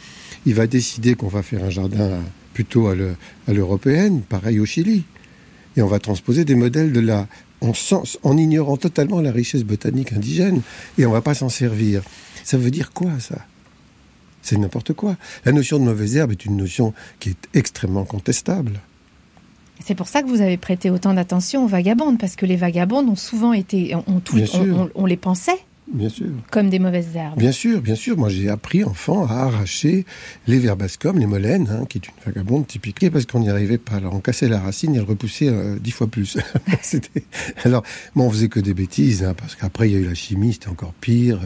il 0.47 0.55
va 0.55 0.67
décider 0.67 1.15
qu'on 1.15 1.29
va 1.29 1.43
faire 1.43 1.62
un 1.62 1.71
jardin 1.71 2.21
plutôt 2.55 2.87
à 2.88 2.95
le- 2.95 3.17
à 3.47 3.53
l'européenne, 3.53 4.23
pareil 4.23 4.59
au 4.59 4.65
Chili. 4.65 5.05
Et 5.76 5.83
on 5.83 5.87
va 5.88 5.99
transposer 5.99 6.47
des 6.47 6.55
modèles 6.55 6.91
de 6.91 7.00
là, 7.00 7.29
en, 7.67 7.75
sens- 7.75 8.19
en 8.23 8.37
ignorant 8.37 8.77
totalement 8.77 9.21
la 9.21 9.33
richesse 9.33 9.65
botanique 9.65 10.13
indigène, 10.13 10.63
et 10.99 11.07
on 11.07 11.13
va 11.13 11.21
pas 11.21 11.35
s'en 11.35 11.49
servir. 11.49 12.03
Ça 12.45 12.57
veut 12.57 12.71
dire 12.71 12.93
quoi, 12.93 13.11
ça? 13.19 13.37
C'est 14.43 14.57
n'importe 14.57 14.93
quoi. 14.93 15.17
La 15.45 15.53
notion 15.53 15.79
de 15.79 15.85
mauvaise 15.85 16.17
herbe 16.17 16.31
est 16.33 16.45
une 16.45 16.57
notion 16.57 16.95
qui 17.19 17.31
est 17.31 17.49
extrêmement 17.55 18.05
contestable. 18.05 18.81
C'est 19.85 19.95
pour 19.97 20.09
ça 20.09 20.23
que 20.23 20.29
vous 20.29 20.41
avez 20.41 20.57
prêté 20.57 20.89
autant 20.89 21.13
d'attention 21.13 21.65
aux 21.65 21.69
vagabondes, 21.69 22.19
parce 22.19 22.37
que 22.37 22.47
les 22.47 22.57
vagabondes 22.57 23.09
ont 23.09 23.17
souvent 23.17 23.53
été, 23.53 23.95
on 24.95 25.07
les 25.07 25.17
pensait 25.17 25.59
Bien 25.93 26.09
sûr. 26.09 26.26
comme 26.50 26.69
des 26.69 26.78
mauvaises 26.81 27.14
herbes. 27.14 27.38
Bien 27.38 27.52
sûr, 27.52 27.81
bien 27.81 27.95
sûr. 27.95 28.16
Moi, 28.16 28.28
j'ai 28.28 28.49
appris 28.49 28.83
enfant 28.85 29.25
à 29.26 29.35
arracher 29.35 30.05
les 30.49 30.59
verbascum, 30.59 31.19
les 31.19 31.26
molènes, 31.26 31.69
hein, 31.71 31.85
qui 31.88 31.99
est 31.99 32.07
une 32.09 32.14
vagabonde 32.25 32.66
typique, 32.66 33.09
parce 33.12 33.25
qu'on 33.25 33.40
n'y 33.40 33.49
arrivait 33.50 33.78
pas. 33.78 33.95
Alors, 33.97 34.14
on 34.14 34.21
cassait 34.21 34.49
la 34.49 34.59
racine 34.61 34.95
et 34.95 34.99
elle 34.99 35.05
repoussait 35.05 35.49
euh, 35.49 35.78
dix 35.78 35.93
fois 35.93 36.09
plus. 36.09 36.38
Alors, 37.64 37.83
bon, 38.14 38.25
on 38.26 38.31
faisait 38.31 38.49
que 38.49 38.61
des 38.61 38.75
bêtises, 38.75 39.23
hein, 39.23 39.35
parce 39.35 39.55
qu'après, 39.55 39.88
il 39.88 39.93
y 39.93 39.97
a 39.97 40.00
eu 40.00 40.05
la 40.07 40.14
chimie, 40.14 40.52
c'était 40.55 40.69
encore 40.69 40.93
pire. 40.95 41.40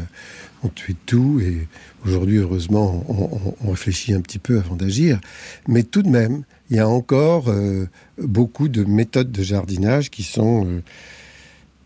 On 0.63 0.69
tuait 0.69 0.97
tout, 1.07 1.41
et 1.43 1.67
aujourd'hui, 2.05 2.37
heureusement, 2.37 3.05
on, 3.09 3.25
on- 3.49 3.55
on 3.65 3.71
réfléchit 3.71 4.13
un 4.15 4.21
petit 4.21 4.39
peu 4.39 4.59
avant 4.59 4.77
d'agir. 4.77 5.21
Mais 5.69 5.83
tout 5.83 6.03
de 6.03 6.09
même, 6.11 6.43
il 6.71 6.77
y 6.77 6.81
a 6.81 6.89
encore 6.89 7.49
euh, 7.49 7.87
beaucoup 8.19 8.69
de 8.69 8.85
méthodes 8.85 9.33
de 9.33 9.43
jardinage 9.43 10.11
qui 10.11 10.23
sont 10.23 10.67
euh, 10.67 10.83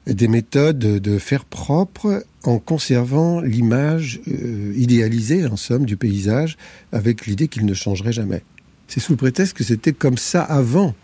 des 0.07 0.29
méthodes 0.29 0.79
de 0.79 1.19
faire 1.19 1.45
propre 1.45 2.25
en 2.43 2.59
conservant 2.59 3.41
l'image 3.41 4.21
euh, 4.29 4.73
idéalisée, 4.77 5.47
en 5.47 5.57
somme, 5.57 5.87
du 5.87 5.97
paysage, 5.97 6.57
avec 6.93 7.27
l'idée 7.27 7.49
qu'il 7.49 7.65
ne 7.65 7.75
changerait 7.75 8.13
jamais. 8.13 8.43
C'est 8.87 9.01
sous 9.01 9.13
le 9.13 9.17
prétexte 9.17 9.55
que 9.55 9.65
c'était 9.65 9.93
comme 9.93 10.19
ça 10.19 10.43
avant. 10.43 10.95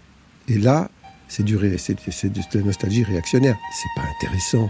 Et 0.49 0.59
là, 0.59 0.90
c'est 1.28 1.45
de 1.45 1.57
la 1.57 2.61
nostalgie 2.62 3.04
réactionnaire. 3.04 3.57
C'est 3.73 4.00
pas 4.00 4.07
intéressant. 4.16 4.69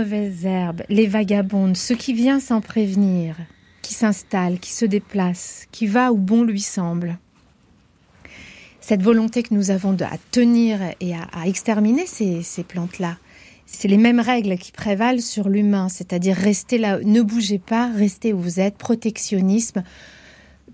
Mauvaises 0.00 0.46
herbes, 0.46 0.82
les 0.88 1.06
vagabondes, 1.06 1.76
ce 1.76 1.92
qui 1.92 2.14
vient 2.14 2.40
sans 2.40 2.62
prévenir, 2.62 3.36
qui 3.82 3.92
s'installe, 3.92 4.58
qui 4.58 4.72
se 4.72 4.86
déplace, 4.86 5.66
qui 5.72 5.86
va 5.86 6.10
où 6.10 6.16
bon 6.16 6.42
lui 6.42 6.62
semble. 6.62 7.18
Cette 8.80 9.02
volonté 9.02 9.42
que 9.42 9.52
nous 9.52 9.70
avons 9.70 9.92
de, 9.92 10.04
à 10.04 10.16
tenir 10.30 10.80
et 11.00 11.12
à, 11.14 11.46
exterminer 11.46 12.06
ces, 12.06 12.42
ces 12.42 12.64
plantes-là, 12.64 13.18
c'est 13.66 13.88
les 13.88 13.98
mêmes 13.98 14.20
règles 14.20 14.56
qui 14.56 14.72
prévalent 14.72 15.20
sur 15.20 15.50
l'humain, 15.50 15.90
c'est-à-dire 15.90 16.34
rester 16.34 16.78
là, 16.78 16.98
ne 17.04 17.20
bougez 17.20 17.58
pas, 17.58 17.92
restez 17.94 18.32
où 18.32 18.40
vous 18.40 18.58
êtes, 18.58 18.78
protectionnisme, 18.78 19.82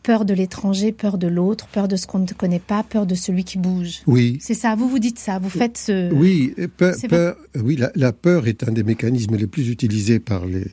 peur 0.03 0.25
de 0.25 0.35
l'étranger, 0.35 0.93
peur 0.93 1.19
de 1.19 1.27
l'autre, 1.27 1.67
peur 1.69 1.89
de 1.89 1.97
ce 1.97 2.07
qu'on 2.07 2.19
ne 2.21 2.27
connaît 2.27 2.59
pas, 2.61 2.83
peur 2.83 3.07
de 3.07 3.15
celui 3.15 3.45
qui 3.45 3.59
bouge. 3.59 4.03
Oui, 4.07 4.39
C'est 4.41 4.55
ça, 4.55 4.75
vous 4.77 4.89
vous 4.89 4.99
dites 4.99 5.19
ça, 5.19 5.39
vous 5.39 5.51
faites 5.51 5.79
ce... 5.79 6.13
Oui, 6.13 6.55
peur, 6.77 6.95
peur- 7.09 7.37
oui 7.63 7.77
la, 7.77 7.91
la 7.95 8.13
peur 8.13 8.47
est 8.47 8.69
un 8.69 8.73
des 8.73 8.83
mécanismes 8.85 9.37
les 9.37 9.47
plus 9.47 9.69
utilisés 9.69 10.19
par 10.21 10.47
les, 10.47 10.67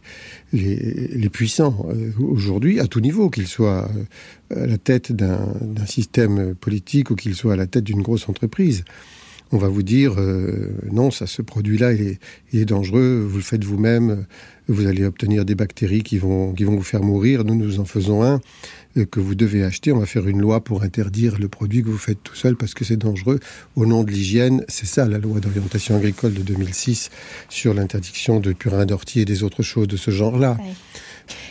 les, 0.52 1.10
les 1.16 1.30
puissants 1.30 1.86
euh, 1.90 2.12
aujourd'hui, 2.20 2.80
à 2.80 2.88
tout 2.88 3.00
niveau, 3.00 3.30
qu'ils 3.30 3.48
soient 3.48 3.90
euh, 4.52 4.64
à 4.64 4.68
la 4.68 4.78
tête 4.78 5.12
d'un 5.12 5.54
système 5.86 6.56
politique 6.56 7.10
ou 7.12 7.16
qu'ils 7.16 7.36
soient 7.36 7.54
à 7.54 7.58
la 7.58 7.68
tête 7.68 7.84
d'une 7.84 8.02
grosse 8.02 8.30
entreprise. 8.30 8.84
On 9.52 9.58
va 9.58 9.68
vous 9.68 9.84
dire, 9.84 10.16
euh, 10.18 10.72
non, 10.92 11.12
ça, 11.12 11.28
ce 11.28 11.44
produit-là, 11.44 11.94
il 11.94 12.18
est 12.60 12.66
dangereux, 12.66 13.24
vous 13.30 13.38
le 13.38 13.44
faites 13.44 13.64
vous-même, 13.64 14.26
vous 14.68 14.88
allez 14.88 15.06
obtenir 15.06 15.46
des 15.46 15.56
bactéries 15.56 16.04
qui 16.04 16.18
vont, 16.18 16.54
qui 16.54 16.64
vont 16.64 16.76
vous 16.76 16.84
faire 16.84 17.04
mourir. 17.04 17.44
Nous, 17.44 17.56
nous 17.56 17.80
en 17.80 17.86
faisons 17.86 18.24
un 18.24 18.40
euh, 18.98 19.06
que 19.06 19.20
vous 19.20 19.36
devez 19.36 19.64
acheter. 19.64 19.92
On 19.92 20.00
va 20.00 20.06
faire 20.06 20.28
une 20.28 20.40
loi 20.40 20.64
pour 20.64 20.84
interdire 20.84 21.38
le 21.40 21.48
produit 21.48 21.84
que 21.84 21.90
vous 21.90 21.98
faites 21.98 22.22
tout 22.24 22.36
seul 22.36 22.56
parce 22.56 22.74
que 22.74 22.86
c'est 22.86 22.98
dangereux. 22.98 23.40
Au 23.76 23.86
nom 23.86 24.04
de 24.04 24.12
l'hygiène, 24.12 24.64
c'est 24.68 24.86
ça 24.86 25.06
la 25.06 25.18
loi 25.18 25.40
d'orientation 25.40 25.96
agricole 25.96 26.34
de 26.34 26.42
2006 26.42 27.10
sur 27.50 27.74
l'interdiction 27.74 28.40
de 28.40 28.54
purin 28.54 28.86
d'ortie 28.86 29.22
et 29.22 29.26
des 29.26 29.44
autres 29.44 29.64
choses 29.64 29.88
de 29.88 29.98
ce 29.98 30.12
genre-là. 30.12 30.58
Ouais. 30.60 30.74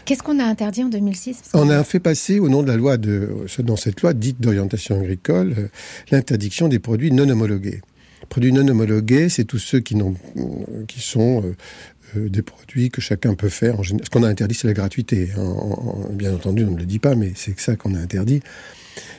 Qu'est-ce 0.04 0.22
qu'on 0.22 0.38
a 0.38 0.44
interdit 0.44 0.84
en 0.84 0.88
2006 0.88 1.42
On 1.54 1.70
a 1.70 1.82
fait 1.84 2.00
passer, 2.00 2.38
au 2.38 2.48
nom 2.48 2.62
de 2.62 2.68
la 2.68 2.76
loi 2.76 2.96
de, 2.96 3.46
dans 3.60 3.76
cette 3.76 4.02
loi 4.02 4.12
dite 4.12 4.40
d'orientation 4.40 5.00
agricole, 5.00 5.54
euh, 5.56 5.68
l'interdiction 6.10 6.68
des 6.68 6.78
produits 6.78 7.12
non 7.12 7.28
homologués. 7.28 7.80
Produits 8.28 8.52
non 8.52 8.66
homologués, 8.66 9.28
c'est 9.28 9.44
tous 9.44 9.58
ceux 9.58 9.80
qui, 9.80 9.96
qui 10.86 11.00
sont 11.00 11.42
euh, 12.16 12.28
des 12.28 12.42
produits 12.42 12.90
que 12.90 13.00
chacun 13.00 13.34
peut 13.34 13.48
faire. 13.48 13.78
En 13.80 13.82
général. 13.82 14.04
Ce 14.06 14.10
qu'on 14.10 14.22
a 14.22 14.28
interdit, 14.28 14.54
c'est 14.54 14.66
la 14.68 14.74
gratuité. 14.74 15.30
hein. 15.36 15.40
En- 15.42 16.06
en- 16.10 16.12
bien 16.12 16.32
entendu, 16.34 16.64
on 16.64 16.72
ne 16.72 16.78
le 16.78 16.86
dit 16.86 16.98
pas, 16.98 17.14
mais 17.14 17.32
c'est 17.36 17.58
ça 17.60 17.76
qu'on 17.76 17.94
a 17.94 17.98
interdit. 17.98 18.40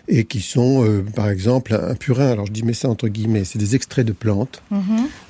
Et 0.07 0.25
qui 0.25 0.41
sont, 0.41 0.85
euh, 0.85 1.01
par 1.15 1.29
exemple, 1.29 1.73
un 1.73 1.95
purin. 1.95 2.29
Alors 2.29 2.45
je 2.45 2.51
dis 2.51 2.63
mais 2.63 2.73
ça 2.73 2.89
entre 2.89 3.07
guillemets, 3.07 3.43
c'est 3.45 3.57
des 3.57 3.73
extraits 3.75 4.05
de 4.05 4.12
plantes 4.12 4.62
Mhm. 4.69 4.81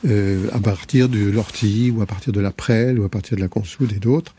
euh, 0.07 0.47
à 0.51 0.59
partir 0.59 1.07
de 1.09 1.19
l'ortie 1.29 1.91
ou 1.95 2.01
à 2.01 2.05
partir 2.05 2.33
de 2.33 2.39
la 2.41 2.51
prêle 2.51 2.99
ou 2.99 3.03
à 3.05 3.09
partir 3.09 3.37
de 3.37 3.41
la 3.41 3.47
consoude 3.47 3.93
et 3.93 3.99
d'autres 3.99 4.35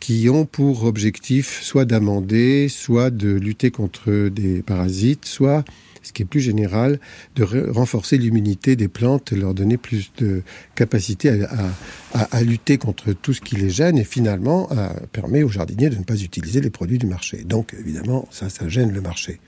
qui 0.00 0.28
ont 0.28 0.44
pour 0.46 0.84
objectif 0.84 1.60
soit 1.62 1.84
d'amender, 1.84 2.68
soit 2.68 3.10
de 3.10 3.30
lutter 3.30 3.70
contre 3.70 4.28
des 4.28 4.62
parasites, 4.62 5.24
soit, 5.24 5.64
ce 6.08 6.12
qui 6.12 6.22
est 6.22 6.26
plus 6.26 6.40
général, 6.40 6.98
de 7.36 7.44
re- 7.44 7.70
renforcer 7.70 8.18
l'immunité 8.18 8.74
des 8.76 8.88
plantes, 8.88 9.32
leur 9.32 9.54
donner 9.54 9.76
plus 9.76 10.10
de 10.18 10.42
capacité 10.74 11.30
à, 11.44 11.70
à- 12.14 12.42
lutter 12.42 12.78
contre 12.78 13.12
tout 13.12 13.32
ce 13.32 13.40
qui 13.40 13.56
les 13.56 13.70
gêne 13.70 13.96
et 13.98 14.04
finalement 14.04 14.68
à, 14.70 14.94
permet 15.12 15.42
aux 15.42 15.48
jardiniers 15.48 15.90
de 15.90 15.96
ne 15.96 16.04
pas 16.04 16.16
utiliser 16.20 16.60
les 16.60 16.70
produits 16.70 16.98
du 16.98 17.06
marché. 17.06 17.44
Donc 17.44 17.74
évidemment, 17.78 18.26
ça, 18.30 18.48
ça 18.48 18.68
gêne 18.68 18.92
le 18.92 19.00
marché. 19.00 19.38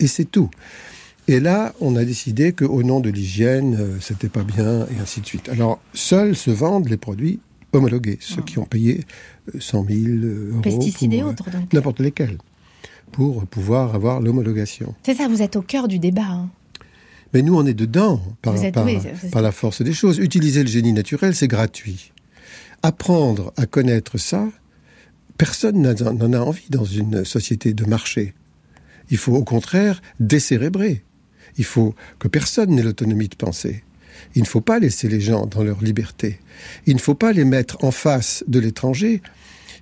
Et 0.00 0.06
c'est 0.06 0.24
tout. 0.24 0.50
Et 1.28 1.40
là, 1.40 1.74
on 1.80 1.96
a 1.96 2.04
décidé 2.04 2.52
qu'au 2.52 2.82
nom 2.82 3.00
de 3.00 3.08
l'hygiène, 3.10 3.76
euh, 3.80 3.96
c'était 4.00 4.28
pas 4.28 4.42
bien, 4.44 4.80
et 4.86 5.00
ainsi 5.02 5.20
de 5.20 5.26
suite. 5.26 5.48
Alors, 5.48 5.80
seuls 5.94 6.36
se 6.36 6.50
vendent 6.50 6.88
les 6.88 6.98
produits 6.98 7.40
homologués, 7.72 8.18
ceux 8.20 8.42
qui 8.42 8.58
ont 8.58 8.66
payé 8.66 9.04
euh, 9.54 9.58
100 9.58 9.86
000 9.88 9.98
euros. 10.50 10.60
Pesticides 10.60 11.10
pour, 11.10 11.18
et 11.18 11.22
euh, 11.22 11.26
autres, 11.26 11.50
donc. 11.50 11.72
N'importe 11.72 12.00
lesquels, 12.00 12.36
pour 13.14 13.46
pouvoir 13.46 13.94
avoir 13.94 14.20
l'homologation. 14.20 14.94
C'est 15.04 15.14
ça, 15.14 15.28
vous 15.28 15.40
êtes 15.42 15.56
au 15.56 15.62
cœur 15.62 15.86
du 15.88 15.98
débat. 15.98 16.22
hein. 16.28 16.50
Mais 17.32 17.42
nous, 17.42 17.56
on 17.56 17.64
est 17.66 17.74
dedans, 17.74 18.20
par, 18.42 18.54
Vous 18.54 18.64
êtes- 18.64 18.74
par- 18.74 18.84
oui, 18.84 18.98
c'est- 19.20 19.30
par 19.30 19.42
la 19.42 19.52
force 19.52 19.82
des 19.82 19.92
choses. 19.92 20.18
Utiliser 20.18 20.62
le 20.62 20.68
génie 20.68 20.92
naturel, 20.92 21.34
c'est 21.34 21.48
gratuit. 21.48 22.12
Apprendre 22.82 23.52
à 23.56 23.66
connaître 23.66 24.18
ça, 24.18 24.48
personne 25.38 25.82
n'en 25.82 26.32
a 26.32 26.38
envie 26.38 26.68
dans 26.70 26.84
une 26.84 27.24
société 27.24 27.72
de 27.72 27.84
marché. 27.84 28.34
Il 29.10 29.16
faut 29.16 29.34
au 29.34 29.44
contraire 29.44 30.00
décérébrer. 30.20 31.02
Il 31.56 31.64
faut 31.64 31.94
que 32.18 32.28
personne 32.28 32.70
n'ait 32.70 32.82
l'autonomie 32.82 33.28
de 33.28 33.36
penser. 33.36 33.84
Il 34.34 34.42
ne 34.42 34.46
faut 34.46 34.60
pas 34.60 34.78
laisser 34.78 35.08
les 35.08 35.20
gens 35.20 35.46
dans 35.46 35.62
leur 35.62 35.82
liberté. 35.82 36.38
Il 36.86 36.94
ne 36.94 37.00
faut 37.00 37.14
pas 37.14 37.32
les 37.32 37.44
mettre 37.44 37.82
en 37.84 37.90
face 37.90 38.44
de 38.48 38.58
l'étranger 38.60 39.22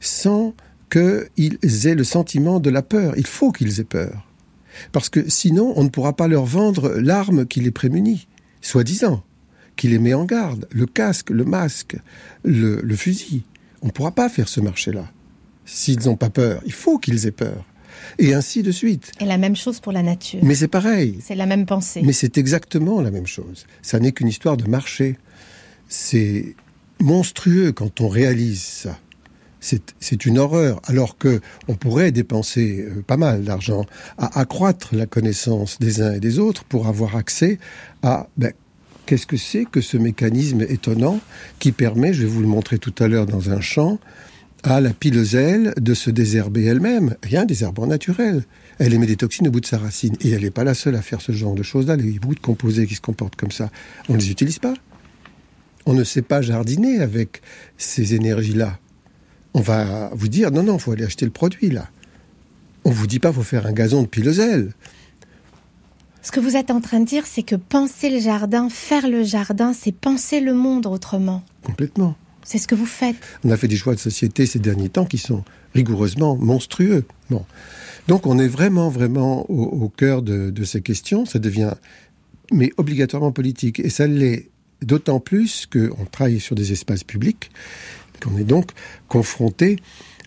sans 0.00 0.54
qu'ils 0.92 1.86
aient 1.86 1.94
le 1.94 2.04
sentiment 2.04 2.60
de 2.60 2.68
la 2.68 2.82
peur. 2.82 3.14
Il 3.16 3.26
faut 3.26 3.50
qu'ils 3.50 3.80
aient 3.80 3.84
peur. 3.84 4.26
Parce 4.92 5.08
que 5.08 5.28
sinon, 5.28 5.72
on 5.76 5.84
ne 5.84 5.88
pourra 5.88 6.14
pas 6.14 6.28
leur 6.28 6.44
vendre 6.44 6.94
l'arme 6.98 7.46
qui 7.46 7.60
les 7.60 7.70
prémunit, 7.70 8.28
soi-disant, 8.60 9.22
qui 9.76 9.88
les 9.88 9.98
met 9.98 10.14
en 10.14 10.24
garde, 10.24 10.68
le 10.70 10.86
casque, 10.86 11.30
le 11.30 11.44
masque, 11.44 11.96
le, 12.44 12.80
le 12.82 12.96
fusil. 12.96 13.42
On 13.80 13.86
ne 13.86 13.92
pourra 13.92 14.12
pas 14.12 14.28
faire 14.28 14.48
ce 14.48 14.60
marché-là. 14.60 15.10
S'ils 15.64 16.00
n'ont 16.04 16.16
pas 16.16 16.30
peur, 16.30 16.60
il 16.66 16.72
faut 16.72 16.98
qu'ils 16.98 17.26
aient 17.26 17.32
peur. 17.32 17.64
Et 18.18 18.34
ainsi 18.34 18.62
de 18.62 18.72
suite. 18.72 19.12
Et 19.20 19.24
la 19.24 19.38
même 19.38 19.56
chose 19.56 19.80
pour 19.80 19.92
la 19.92 20.02
nature. 20.02 20.40
Mais 20.42 20.54
c'est 20.54 20.68
pareil. 20.68 21.18
C'est 21.22 21.34
la 21.34 21.46
même 21.46 21.66
pensée. 21.66 22.02
Mais 22.04 22.12
c'est 22.12 22.36
exactement 22.36 23.00
la 23.00 23.10
même 23.10 23.26
chose. 23.26 23.66
Ça 23.80 23.98
n'est 23.98 24.12
qu'une 24.12 24.28
histoire 24.28 24.56
de 24.56 24.68
marché. 24.68 25.16
C'est 25.88 26.54
monstrueux 27.00 27.72
quand 27.72 28.00
on 28.00 28.08
réalise 28.08 28.62
ça. 28.62 28.98
C'est 29.62 30.26
une 30.26 30.38
horreur. 30.38 30.80
Alors 30.84 31.16
que 31.16 31.40
on 31.68 31.74
pourrait 31.74 32.10
dépenser 32.10 32.84
euh, 32.84 33.02
pas 33.02 33.16
mal 33.16 33.44
d'argent 33.44 33.86
à 34.18 34.40
accroître 34.40 34.94
la 34.94 35.06
connaissance 35.06 35.78
des 35.78 36.02
uns 36.02 36.14
et 36.14 36.20
des 36.20 36.38
autres 36.38 36.64
pour 36.64 36.88
avoir 36.88 37.16
accès 37.16 37.58
à 38.02 38.26
ben, 38.36 38.52
qu'est-ce 39.06 39.26
que 39.26 39.36
c'est 39.36 39.64
que 39.64 39.80
ce 39.80 39.96
mécanisme 39.96 40.62
étonnant 40.62 41.20
qui 41.60 41.70
permet, 41.70 42.12
je 42.12 42.22
vais 42.22 42.28
vous 42.28 42.40
le 42.40 42.48
montrer 42.48 42.78
tout 42.78 42.94
à 42.98 43.06
l'heure 43.08 43.26
dans 43.26 43.50
un 43.50 43.60
champ, 43.60 43.98
à 44.64 44.80
la 44.80 44.90
piloselle 44.90 45.74
de 45.80 45.94
se 45.94 46.10
désherber 46.10 46.64
elle-même. 46.64 47.16
Rien 47.22 47.44
désherbant 47.44 47.86
naturel. 47.86 48.44
Elle 48.78 48.94
émet 48.94 49.06
des 49.06 49.16
toxines 49.16 49.48
au 49.48 49.50
bout 49.50 49.60
de 49.60 49.66
sa 49.66 49.78
racine. 49.78 50.16
Et 50.20 50.30
elle 50.30 50.42
n'est 50.42 50.50
pas 50.50 50.64
la 50.64 50.74
seule 50.74 50.96
à 50.96 51.02
faire 51.02 51.20
ce 51.20 51.32
genre 51.32 51.54
de 51.54 51.62
choses-là. 51.62 51.94
A 51.94 51.96
beaucoup 51.96 52.34
de 52.34 52.40
composés 52.40 52.86
qui 52.86 52.94
se 52.94 53.00
comportent 53.00 53.36
comme 53.36 53.50
ça. 53.50 53.70
On 54.08 54.14
ne 54.14 54.18
les 54.18 54.30
utilise 54.30 54.58
pas. 54.58 54.74
On 55.84 55.94
ne 55.94 56.04
sait 56.04 56.22
pas 56.22 56.42
jardiner 56.42 57.00
avec 57.00 57.42
ces 57.76 58.14
énergies-là. 58.14 58.78
On 59.54 59.60
va 59.60 60.10
vous 60.14 60.28
dire, 60.28 60.50
non, 60.50 60.62
non, 60.62 60.76
il 60.76 60.80
faut 60.80 60.92
aller 60.92 61.04
acheter 61.04 61.24
le 61.24 61.30
produit, 61.30 61.70
là. 61.70 61.88
On 62.84 62.90
vous 62.90 63.06
dit 63.06 63.18
pas, 63.18 63.32
faut 63.32 63.42
faire 63.42 63.66
un 63.66 63.72
gazon 63.72 64.02
de 64.02 64.08
piloselle. 64.08 64.72
Ce 66.22 66.30
que 66.30 66.40
vous 66.40 66.56
êtes 66.56 66.70
en 66.70 66.80
train 66.80 67.00
de 67.00 67.04
dire, 67.04 67.26
c'est 67.26 67.42
que 67.42 67.56
penser 67.56 68.08
le 68.08 68.20
jardin, 68.20 68.68
faire 68.68 69.08
le 69.08 69.24
jardin, 69.24 69.72
c'est 69.72 69.92
penser 69.92 70.40
le 70.40 70.54
monde 70.54 70.86
autrement. 70.86 71.42
Complètement. 71.64 72.16
C'est 72.44 72.58
ce 72.58 72.66
que 72.66 72.74
vous 72.74 72.86
faites. 72.86 73.16
On 73.44 73.50
a 73.50 73.56
fait 73.56 73.68
des 73.68 73.76
choix 73.76 73.94
de 73.94 74.00
société 74.00 74.46
ces 74.46 74.58
derniers 74.58 74.88
temps 74.88 75.04
qui 75.04 75.18
sont 75.18 75.44
rigoureusement 75.74 76.36
monstrueux. 76.36 77.04
Bon. 77.30 77.44
Donc 78.08 78.26
on 78.26 78.38
est 78.38 78.48
vraiment, 78.48 78.88
vraiment 78.88 79.48
au, 79.50 79.62
au 79.62 79.88
cœur 79.88 80.22
de, 80.22 80.50
de 80.50 80.64
ces 80.64 80.80
questions. 80.80 81.24
Ça 81.24 81.38
devient, 81.38 81.74
mais 82.52 82.72
obligatoirement 82.76 83.32
politique. 83.32 83.80
Et 83.80 83.90
ça 83.90 84.06
l'est 84.06 84.50
d'autant 84.80 85.20
plus 85.20 85.66
qu'on 85.66 86.04
travaille 86.10 86.40
sur 86.40 86.56
des 86.56 86.72
espaces 86.72 87.04
publics, 87.04 87.50
qu'on 88.22 88.36
est 88.38 88.44
donc 88.44 88.70
confronté 89.08 89.76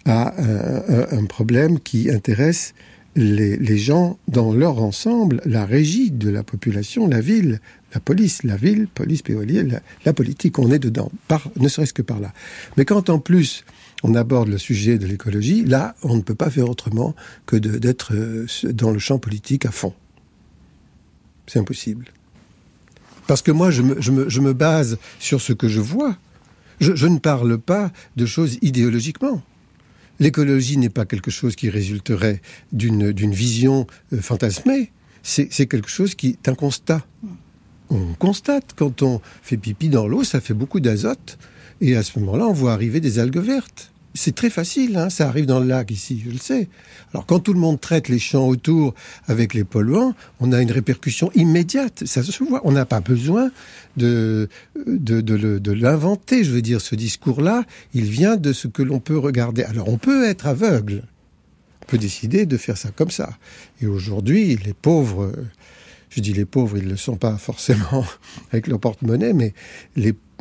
à 0.06 0.34
un, 0.40 1.18
un- 1.18 1.26
problème 1.26 1.80
qui 1.80 2.12
intéresse 2.12 2.74
les, 3.16 3.78
gens 3.78 4.20
dans 4.28 4.54
leur 4.54 4.82
ensemble, 4.82 5.42
la 5.46 5.66
régie 5.66 6.12
de 6.12 6.30
la 6.30 6.44
population, 6.44 7.08
la 7.08 7.22
ville, 7.22 7.60
la 7.94 8.00
police, 8.00 8.44
la 8.44 8.58
ville, 8.58 8.88
police, 8.94 9.22
POLI, 9.22 9.62
la, 10.04 10.14
politique, 10.14 10.60
on 10.60 10.70
est 10.72 10.80
dedans, 10.80 11.12
ne 11.56 11.68
serait-ce 11.68 11.94
que 11.94 12.02
par 12.02 12.20
là. 12.20 12.34
Mais 12.78 12.86
quand 12.86 13.10
en 13.10 13.20
plus 13.20 13.64
on 14.04 14.16
aborde 14.16 14.50
le 14.50 14.58
sujet 14.58 14.98
de 14.98 15.08
l'écologie, 15.08 15.64
là, 15.64 15.96
on 16.04 16.16
ne 16.16 16.22
peut 16.22 16.36
pas 16.36 16.50
faire 16.50 16.70
autrement 16.70 17.16
que 17.46 17.56
d'être 17.56 18.14
euh, 18.14 18.46
dans 18.66 18.92
le 18.92 19.00
champ 19.00 19.18
politique 19.18 19.66
à 19.66 19.72
fond. 19.72 19.94
C'est 21.48 21.60
impossible. 21.60 22.06
Parce 23.28 23.42
que 23.42 23.52
moi, 23.52 23.72
je 23.72 23.82
me 23.82 24.54
base 24.54 24.98
sur 25.20 25.42
ce 25.42 25.54
que 25.54 25.68
je 25.68 25.80
vois. 25.80 26.18
Je, 26.80 27.08
ne 27.08 27.20
parle 27.20 27.58
pas 27.58 27.92
de 28.16 28.26
choses 28.26 28.58
idéologiquement. 28.62 29.42
L'écologie 30.20 30.78
n'est 30.78 30.90
pas 30.90 31.06
quelque 31.06 31.32
chose 31.32 31.56
qui 31.56 31.70
résulterait 31.70 32.42
d'une 32.72 33.34
vision 33.34 33.88
euh, 34.14 34.22
fantasmée. 34.22 34.92
C'est 35.24 35.66
quelque 35.66 35.90
chose 35.90 36.14
qui 36.14 36.30
est 36.30 36.48
un 36.48 36.56
constat. 36.56 37.06
On 37.90 38.14
constate 38.14 38.74
quand 38.76 39.02
on 39.02 39.22
fait 39.42 39.58
pipi 39.58 39.90
dans 39.90 40.08
l'eau, 40.08 40.24
ça 40.24 40.40
fait 40.40 40.54
beaucoup 40.54 40.80
d'azote. 40.80 41.38
Et 41.82 41.96
à 41.96 42.04
ce 42.04 42.20
moment-là, 42.20 42.46
on 42.46 42.54
voit 42.54 42.74
arriver 42.74 43.00
des 43.00 43.20
algues 43.20 43.38
vertes. 43.38 43.92
C'est 44.18 44.34
très 44.34 44.50
facile, 44.50 44.96
hein, 44.96 45.10
ça 45.10 45.28
arrive 45.28 45.46
dans 45.46 45.60
le 45.60 45.68
lac 45.68 45.92
ici, 45.92 46.24
je 46.26 46.32
le 46.32 46.38
sais. 46.38 46.70
Alors 47.14 47.26
quand 47.26 47.42
tout 47.42 47.52
le 47.52 47.60
monde 47.60 47.82
traite 47.82 48.08
les 48.08 48.18
champs 48.18 48.48
autour 48.48 48.96
avec 49.28 49.54
les 49.54 49.66
polluants, 49.66 50.16
on 50.40 50.54
a 50.54 50.62
une 50.62 50.72
répercussion 50.72 51.32
immédiate. 51.36 52.06
Ça 52.06 52.24
se 52.24 52.42
voit. 52.42 52.62
On 52.64 52.72
n'a 52.72 52.86
pas 52.86 53.02
besoin 53.02 53.52
de, 53.98 54.48
de, 54.88 55.72
l'inventer, 55.74 56.46
je 56.46 56.52
veux 56.52 56.62
dire, 56.62 56.80
ce 56.80 56.96
discours-là, 56.96 57.66
il 57.94 58.06
vient 58.06 58.38
de 58.38 58.54
ce 58.54 58.70
que 58.70 58.82
l'on 58.82 59.02
peut 59.02 59.18
regarder. 59.18 59.64
Alors 59.64 59.90
on 59.90 59.98
peut 59.98 60.26
être 60.26 60.48
aveugle, 60.48 61.04
on 61.84 61.86
peut 61.86 61.98
décider 61.98 62.46
de 62.46 62.56
faire 62.56 62.78
ça 62.78 62.92
comme 62.92 63.12
ça. 63.12 63.38
Et 63.82 63.86
aujourd'hui, 63.86 64.58
les 64.64 64.74
pauvres, 64.74 65.34
je 66.10 66.22
dis 66.22 66.32
les 66.32 66.46
pauvres, 66.46 66.78
ils 66.78 66.86
ne 66.86 66.92
le 66.92 66.98
sont 66.98 67.18
pas 67.18 67.38
forcément 67.38 68.06
avec 68.52 68.68
leur 68.68 68.80
porte-monnaie, 68.80 69.34
mais 69.34 69.54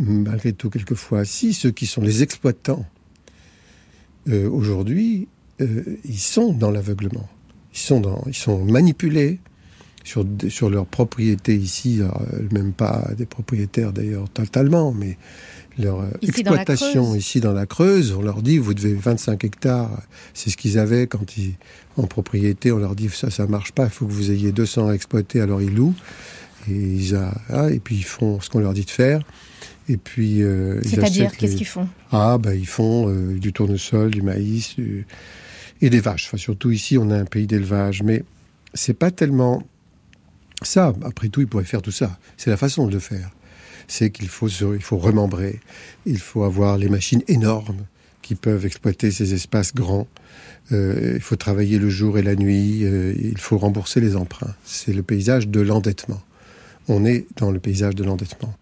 malgré 0.01 0.53
tout, 0.53 0.71
quelquefois, 0.71 1.25
si, 1.25 1.55
ceux 1.55 1.73
qui 1.73 1.87
sont 1.87 2.03
les 2.03 2.23
exploitants, 2.23 2.87
euh, 4.29 4.49
aujourd'hui, 4.49 5.29
euh, 5.61 5.83
ils 6.05 6.19
sont 6.19 6.53
dans 6.53 6.71
l'aveuglement. 6.71 7.29
Ils 7.73 7.79
sont, 7.79 8.01
dans, 8.01 8.23
ils 8.27 8.35
sont 8.35 8.65
manipulés 8.65 9.41
sur, 10.05 10.25
sur 10.49 10.71
leurs 10.71 10.87
propriétés 10.87 11.57
ici, 11.57 12.01
euh, 12.01 12.09
même 12.53 12.73
pas 12.73 13.11
des 13.17 13.27
propriétaires 13.27 13.93
d'ailleurs 13.93 14.29
totalement, 14.29 14.93
mais 14.93 15.17
leur 15.79 16.01
euh, 16.01 16.11
Ici, 16.23 16.41
exploitation 16.41 17.15
ici 17.15 17.41
dans 17.41 17.53
la 17.53 17.67
Creuse, 17.67 18.13
on 18.13 18.23
leur 18.23 18.43
dit 18.43 18.59
vous 18.59 18.75
devez 18.75 18.95
25 18.95 19.43
hectares, 19.45 20.03
c'est 20.35 20.51
ce 20.51 20.57
qu'ils 20.57 20.79
avaient 20.79 21.07
quand 21.07 21.37
ils 21.37 21.55
en 21.97 22.07
propriété, 22.07 22.71
on 22.71 22.79
leur 22.79 22.95
dit 22.95 23.09
ça 23.09 23.31
ça 23.31 23.47
marche 23.47 23.73
pas, 23.73 23.85
il 23.85 23.91
faut 23.91 24.07
que 24.07 24.13
vous 24.13 24.31
ayez 24.31 24.53
200 24.53 24.89
à 24.89 24.93
exploiter, 24.93 25.41
alors 25.41 25.63
ils 25.63 25.75
louent 25.75 25.95
et 26.69 26.75
ils 26.75 27.15
a, 27.15 27.35
ah, 27.49 27.71
et 27.71 27.81
puis 27.81 27.97
ils 27.97 28.05
font 28.05 28.41
ce 28.41 28.51
qu'on 28.51 28.61
leur 28.61 28.75
dit 28.75 28.85
de 28.85 28.91
faire. 28.91 29.23
Et 29.89 29.97
puis 29.97 30.43
euh, 30.43 30.81
C'est-à-dire, 30.83 31.37
qu'est-ce 31.37 31.57
qu'ils 31.57 31.67
font 31.67 31.89
ah, 32.11 32.39
ben 32.39 32.55
ils 32.55 32.67
font 32.67 33.09
euh, 33.09 33.39
du 33.39 33.53
tournesol, 33.53 34.11
du 34.11 34.23
maïs 34.23 34.77
du- 34.77 35.07
et 35.81 35.91
des 35.91 36.01
vaches. 36.01 36.27
Enfin, 36.29 36.37
surtout 36.39 36.71
ici, 36.71 36.97
on 36.97 37.11
a 37.11 37.17
un 37.19 37.25
pays 37.27 37.47
d'élevage, 37.47 38.03
mais 38.03 38.25
c'est 38.73 38.95
pas 38.95 39.11
tellement 39.11 39.63
ça. 40.63 40.95
Après 41.05 41.29
tout, 41.29 41.41
ils 41.43 41.47
pourraient 41.47 41.65
faire 41.65 41.83
tout 41.83 41.91
ça. 41.91 42.19
C'est 42.37 42.51
la 42.51 42.57
façon 42.57 42.87
de 42.87 42.93
le 42.93 42.99
faire. 42.99 43.31
C'est 43.89 44.11
qu'il 44.11 44.29
faut 44.29 44.49
se, 44.49 44.75
il 44.75 44.83
faut 44.83 44.97
remembrer. 44.97 45.61
Il 46.07 46.19
faut 46.19 46.45
avoir 46.45 46.79
les 46.79 46.89
machines 46.89 47.23
énormes 47.29 47.85
qui 48.23 48.35
peuvent 48.37 48.65
exploiter 48.65 49.11
ces 49.11 49.35
espaces 49.35 49.75
grands. 49.75 50.07
Euh, 50.73 51.13
il 51.17 51.21
faut 51.21 51.37
travailler 51.37 51.79
le 51.79 51.91
jour 51.91 52.17
et 52.19 52.23
la 52.23 52.37
nuit, 52.37 52.85
euh, 52.85 53.13
il 53.21 53.37
faut 53.37 53.59
rembourser 53.59 54.01
les 54.01 54.17
emprunts. 54.17 54.55
C'est 54.65 54.95
le 54.95 55.03
paysage 55.03 55.49
de 55.49 55.61
l'endettement. 55.61 56.23
On 56.89 57.05
est 57.05 57.27
dans 57.37 57.51
le 57.51 57.59
paysage 57.61 57.95
de 57.95 58.03
l'endettement. 58.05 58.55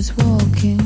Was 0.00 0.16
walking 0.16 0.79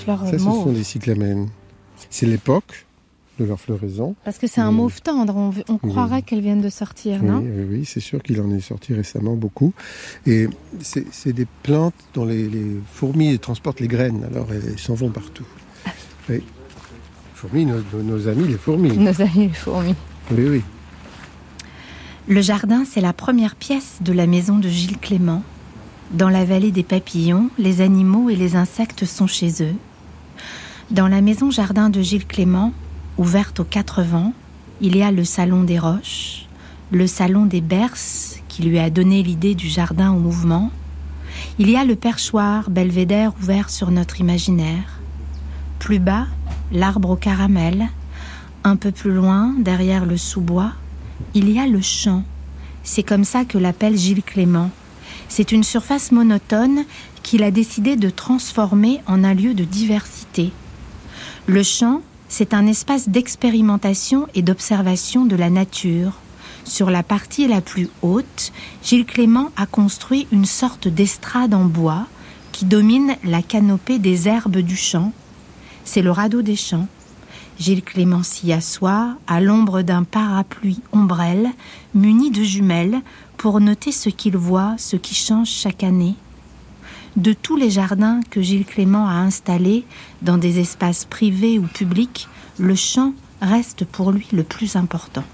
fleurs 0.00 0.24
Ça, 0.26 0.32
ce 0.32 0.38
sont 0.38 0.72
des 0.72 0.84
cyclamènes. 0.84 1.48
C'est 2.10 2.26
l'époque 2.26 2.86
de 3.38 3.44
leur 3.46 3.58
floraison. 3.58 4.14
Parce 4.24 4.36
que 4.38 4.46
c'est 4.46 4.60
un 4.60 4.70
mauve 4.72 5.00
tendre, 5.00 5.34
on, 5.36 5.50
on 5.72 5.78
Oui. 5.82 5.90
croirait 5.90 6.20
qu'elles 6.22 6.42
viennent 6.42 6.60
de 6.60 6.68
sortir, 6.68 7.20
Oui, 7.22 7.28
non 7.28 7.38
oui, 7.38 7.64
oui, 7.70 7.84
c'est 7.86 8.00
sûr 8.00 8.22
qu'il 8.22 8.38
en 8.40 8.50
est 8.50 8.60
sorti 8.60 8.92
récemment 8.92 9.34
beaucoup. 9.34 9.72
Et 10.26 10.46
c'est 10.80 11.32
des 11.32 11.46
plantes 11.62 11.94
dont 12.12 12.24
les, 12.26 12.48
les 12.48 12.80
fourmis 12.92 13.38
transportent 13.38 13.80
les 13.80 13.88
graines, 13.88 14.24
alors 14.30 14.48
elles 14.52 14.78
s'en 14.78 14.94
vont 14.94 15.10
partout. 15.10 15.46
Oui. 16.28 16.42
Fourmis, 17.34 17.64
nos, 17.64 17.76
nos- 17.94 18.02
nos 18.02 18.28
amis 18.28 18.46
les 18.46 18.58
fourmis. 18.58 18.96
Nos 18.98 19.20
amis 19.22 19.48
les 19.48 19.54
fourmis. 19.54 19.94
Oui, 20.32 20.44
oui. 20.48 20.62
Le 22.28 22.42
jardin, 22.42 22.84
c'est 22.84 23.00
la 23.00 23.12
première 23.14 23.56
pièce 23.56 23.98
de 24.02 24.12
la 24.12 24.26
maison 24.26 24.58
de 24.58 24.68
Gilles 24.68 24.98
Clément. 24.98 25.42
Dans 26.12 26.28
la 26.28 26.44
vallée 26.44 26.70
des 26.72 26.82
papillons, 26.82 27.48
les 27.58 27.80
animaux 27.80 28.28
et 28.30 28.36
les 28.36 28.54
insectes 28.56 29.04
sont 29.06 29.26
chez 29.26 29.62
eux. 29.62 29.74
Dans 30.90 31.06
la 31.06 31.20
maison 31.20 31.52
jardin 31.52 31.88
de 31.88 32.02
Gilles 32.02 32.26
Clément, 32.26 32.72
ouverte 33.16 33.60
aux 33.60 33.64
quatre 33.64 34.02
vents, 34.02 34.32
il 34.80 34.96
y 34.96 35.04
a 35.04 35.12
le 35.12 35.22
salon 35.22 35.62
des 35.62 35.78
roches, 35.78 36.46
le 36.90 37.06
salon 37.06 37.46
des 37.46 37.60
berces 37.60 38.40
qui 38.48 38.62
lui 38.62 38.80
a 38.80 38.90
donné 38.90 39.22
l'idée 39.22 39.54
du 39.54 39.68
jardin 39.68 40.10
au 40.10 40.18
mouvement. 40.18 40.72
Il 41.60 41.70
y 41.70 41.76
a 41.76 41.84
le 41.84 41.94
perchoir 41.94 42.70
belvédère 42.70 43.32
ouvert 43.40 43.70
sur 43.70 43.92
notre 43.92 44.20
imaginaire. 44.20 44.98
Plus 45.78 46.00
bas, 46.00 46.26
l'arbre 46.72 47.10
au 47.10 47.16
caramel. 47.16 47.86
Un 48.64 48.74
peu 48.74 48.90
plus 48.90 49.12
loin, 49.12 49.54
derrière 49.60 50.06
le 50.06 50.16
sous-bois, 50.16 50.72
il 51.34 51.50
y 51.50 51.60
a 51.60 51.68
le 51.68 51.82
champ. 51.82 52.24
C'est 52.82 53.04
comme 53.04 53.24
ça 53.24 53.44
que 53.44 53.58
l'appelle 53.58 53.96
Gilles 53.96 54.24
Clément. 54.24 54.72
C'est 55.28 55.52
une 55.52 55.62
surface 55.62 56.10
monotone 56.10 56.84
qu'il 57.22 57.44
a 57.44 57.52
décidé 57.52 57.94
de 57.94 58.10
transformer 58.10 59.02
en 59.06 59.22
un 59.22 59.34
lieu 59.34 59.54
de 59.54 59.62
diversité. 59.62 60.50
Le 61.46 61.62
champ, 61.62 62.02
c'est 62.28 62.54
un 62.54 62.66
espace 62.66 63.08
d'expérimentation 63.08 64.28
et 64.34 64.42
d'observation 64.42 65.24
de 65.24 65.36
la 65.36 65.50
nature. 65.50 66.12
Sur 66.64 66.90
la 66.90 67.02
partie 67.02 67.48
la 67.48 67.60
plus 67.60 67.88
haute, 68.02 68.52
Gilles 68.84 69.06
Clément 69.06 69.50
a 69.56 69.66
construit 69.66 70.28
une 70.30 70.44
sorte 70.44 70.86
d'estrade 70.86 71.54
en 71.54 71.64
bois 71.64 72.06
qui 72.52 72.66
domine 72.66 73.16
la 73.24 73.42
canopée 73.42 73.98
des 73.98 74.28
herbes 74.28 74.58
du 74.58 74.76
champ. 74.76 75.12
C'est 75.84 76.02
le 76.02 76.10
radeau 76.10 76.42
des 76.42 76.56
champs. 76.56 76.86
Gilles 77.58 77.82
Clément 77.82 78.22
s'y 78.22 78.52
assoit 78.52 79.16
à 79.26 79.40
l'ombre 79.40 79.82
d'un 79.82 80.04
parapluie 80.04 80.80
ombrelle 80.92 81.50
muni 81.94 82.30
de 82.30 82.42
jumelles 82.42 83.00
pour 83.36 83.60
noter 83.60 83.92
ce 83.92 84.08
qu'il 84.08 84.36
voit, 84.36 84.74
ce 84.78 84.96
qui 84.96 85.14
change 85.14 85.48
chaque 85.48 85.82
année. 85.82 86.14
De 87.16 87.32
tous 87.32 87.56
les 87.56 87.70
jardins 87.70 88.20
que 88.30 88.40
Gilles 88.40 88.64
Clément 88.64 89.06
a 89.08 89.14
installés 89.14 89.84
dans 90.22 90.38
des 90.38 90.60
espaces 90.60 91.04
privés 91.04 91.58
ou 91.58 91.62
publics, 91.62 92.28
le 92.58 92.74
champ 92.74 93.12
reste 93.42 93.84
pour 93.84 94.12
lui 94.12 94.26
le 94.32 94.42
plus 94.44 94.76
important. 94.76 95.24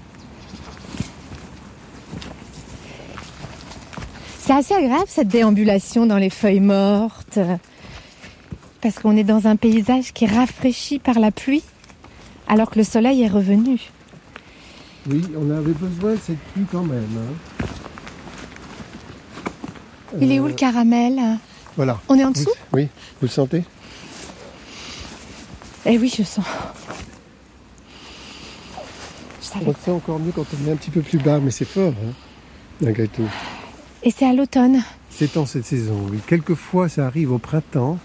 C'est 4.39 4.53
assez 4.53 4.73
agréable 4.73 5.05
cette 5.07 5.27
déambulation 5.27 6.05
dans 6.05 6.17
les 6.17 6.29
feuilles 6.29 6.61
mortes, 6.61 7.37
euh, 7.37 7.57
parce 8.81 8.97
qu'on 8.97 9.15
est 9.17 9.25
dans 9.25 9.45
un 9.47 9.55
paysage 9.57 10.13
qui 10.13 10.23
est 10.25 10.33
rafraîchi 10.33 10.99
par 10.99 11.19
la 11.19 11.31
pluie, 11.31 11.63
alors 12.47 12.69
que 12.69 12.79
le 12.79 12.85
soleil 12.85 13.21
est 13.23 13.27
revenu. 13.27 13.79
Oui, 15.09 15.21
on 15.37 15.49
avait 15.51 15.73
besoin 15.73 16.13
de 16.13 16.19
cette 16.25 16.39
pluie 16.53 16.65
quand 16.71 16.83
même. 16.83 17.05
hein. 17.17 17.65
Il 20.21 20.31
est 20.31 20.39
où 20.39 20.45
Euh, 20.45 20.49
le 20.49 20.53
caramel 20.53 21.19
Voilà. 21.77 22.01
On 22.09 22.17
est 22.17 22.23
en 22.25 22.31
dessous? 22.31 22.49
Oui, 22.73 22.85
vous 23.21 23.27
le 23.27 23.31
sentez? 23.31 23.63
Eh 25.85 25.97
oui, 25.97 26.11
je 26.15 26.23
sens. 26.23 26.43
Je. 29.41 29.59
On 29.63 29.69
le 29.69 29.75
sent 29.85 29.91
encore 29.91 30.19
mieux 30.19 30.31
quand 30.35 30.45
on 30.63 30.67
est 30.67 30.71
un 30.71 30.75
petit 30.75 30.89
peu 30.91 31.01
plus 31.01 31.19
bas, 31.19 31.39
mais 31.39 31.51
c'est 31.51 31.65
fort, 31.65 31.93
hein, 31.93 32.13
malgré 32.81 33.07
tout. 33.07 33.27
Et 34.03 34.11
c'est 34.11 34.25
à 34.25 34.33
l'automne. 34.33 34.83
C'est 35.09 35.37
en 35.37 35.45
cette 35.45 35.65
saison, 35.65 36.07
oui. 36.11 36.19
Quelquefois, 36.27 36.89
ça 36.89 37.05
arrive 37.07 37.31
au 37.31 37.37
printemps. 37.39 37.97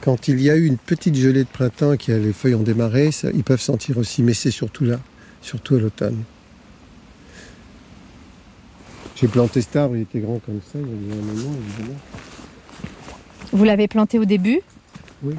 Quand 0.00 0.28
il 0.28 0.40
y 0.40 0.50
a 0.50 0.56
eu 0.56 0.66
une 0.66 0.76
petite 0.76 1.16
gelée 1.16 1.42
de 1.44 1.48
printemps 1.48 1.92
et 1.94 1.98
que 1.98 2.12
les 2.12 2.32
feuilles 2.32 2.54
ont 2.54 2.62
démarré, 2.62 3.10
ça- 3.10 3.30
ils 3.32 3.42
peuvent 3.42 3.60
sentir 3.60 3.98
aussi, 3.98 4.22
mais 4.22 4.34
c'est 4.34 4.50
surtout 4.52 4.84
là, 4.84 5.00
surtout 5.40 5.76
à 5.76 5.78
l'automne. 5.80 6.22
J'ai 9.16 9.26
planté 9.26 9.60
cet 9.62 9.74
arbre, 9.74 9.96
il 9.96 10.02
était 10.02 10.20
grand 10.20 10.38
comme 10.44 10.60
ça, 10.72 10.78
il 10.78 10.80
y 11.08 11.12
avait 11.12 11.20
un 11.20 11.24
moment, 11.24 11.56
évidemment. 11.66 11.98
Vous 13.52 13.64
l'avez 13.64 13.88
planté 13.88 14.18
au 14.18 14.24
début, 14.24 14.60
Oui. 15.22 15.34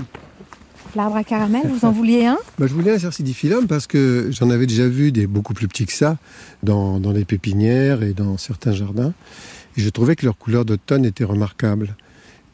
l'arbre 0.96 1.16
à 1.16 1.24
caramel, 1.24 1.68
vous 1.68 1.86
en 1.86 1.92
vouliez 1.92 2.26
un 2.26 2.38
Bah, 2.58 2.66
je 2.68 2.74
voulais 2.74 2.92
un 2.92 3.00
cercidiphyllum 3.00 3.68
parce 3.68 3.88
que 3.88 4.30
j'en 4.32 4.50
avais 4.50 4.66
déjà 4.66 4.88
vu 4.88 5.12
des 5.12 5.28
beaucoup 5.28 5.54
plus 5.54 5.68
petits 5.68 5.86
que 5.86 5.94
ça 5.94 6.18
dans, 6.64 7.00
dans 7.00 7.12
les 7.12 7.26
pépinières 7.26 8.02
et 8.04 8.14
dans 8.14 8.38
certains 8.38 8.74
jardins. 8.74 9.14
Et 9.78 9.82
je 9.82 9.90
trouvais 9.90 10.16
que 10.16 10.26
leur 10.26 10.38
couleur 10.38 10.66
d'automne 10.66 11.06
était 11.06 11.24
remarquable. 11.24 11.96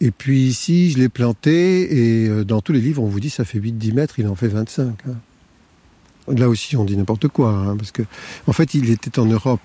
Et 0.01 0.11
puis 0.11 0.41
ici, 0.41 0.91
je 0.91 0.97
l'ai 0.97 1.07
planté 1.09 2.23
et 2.23 2.27
euh, 2.27 2.43
dans 2.43 2.59
tous 2.61 2.73
les 2.73 2.81
livres, 2.81 3.01
on 3.01 3.07
vous 3.07 3.21
dit 3.21 3.29
ça 3.29 3.45
fait 3.45 3.59
8-10 3.59 3.93
mètres, 3.93 4.19
il 4.19 4.27
en 4.27 4.35
fait 4.35 4.49
25. 4.49 4.87
hein. 5.07 5.13
Là 6.27 6.49
aussi, 6.49 6.75
on 6.75 6.83
dit 6.83 6.97
n'importe 6.97 7.27
quoi, 7.29 7.51
hein, 7.51 7.77
parce 7.77 7.91
que 7.91 8.01
en 8.47 8.51
fait, 8.51 8.73
il 8.73 8.89
était 8.89 9.19
en 9.19 9.25
Europe. 9.25 9.61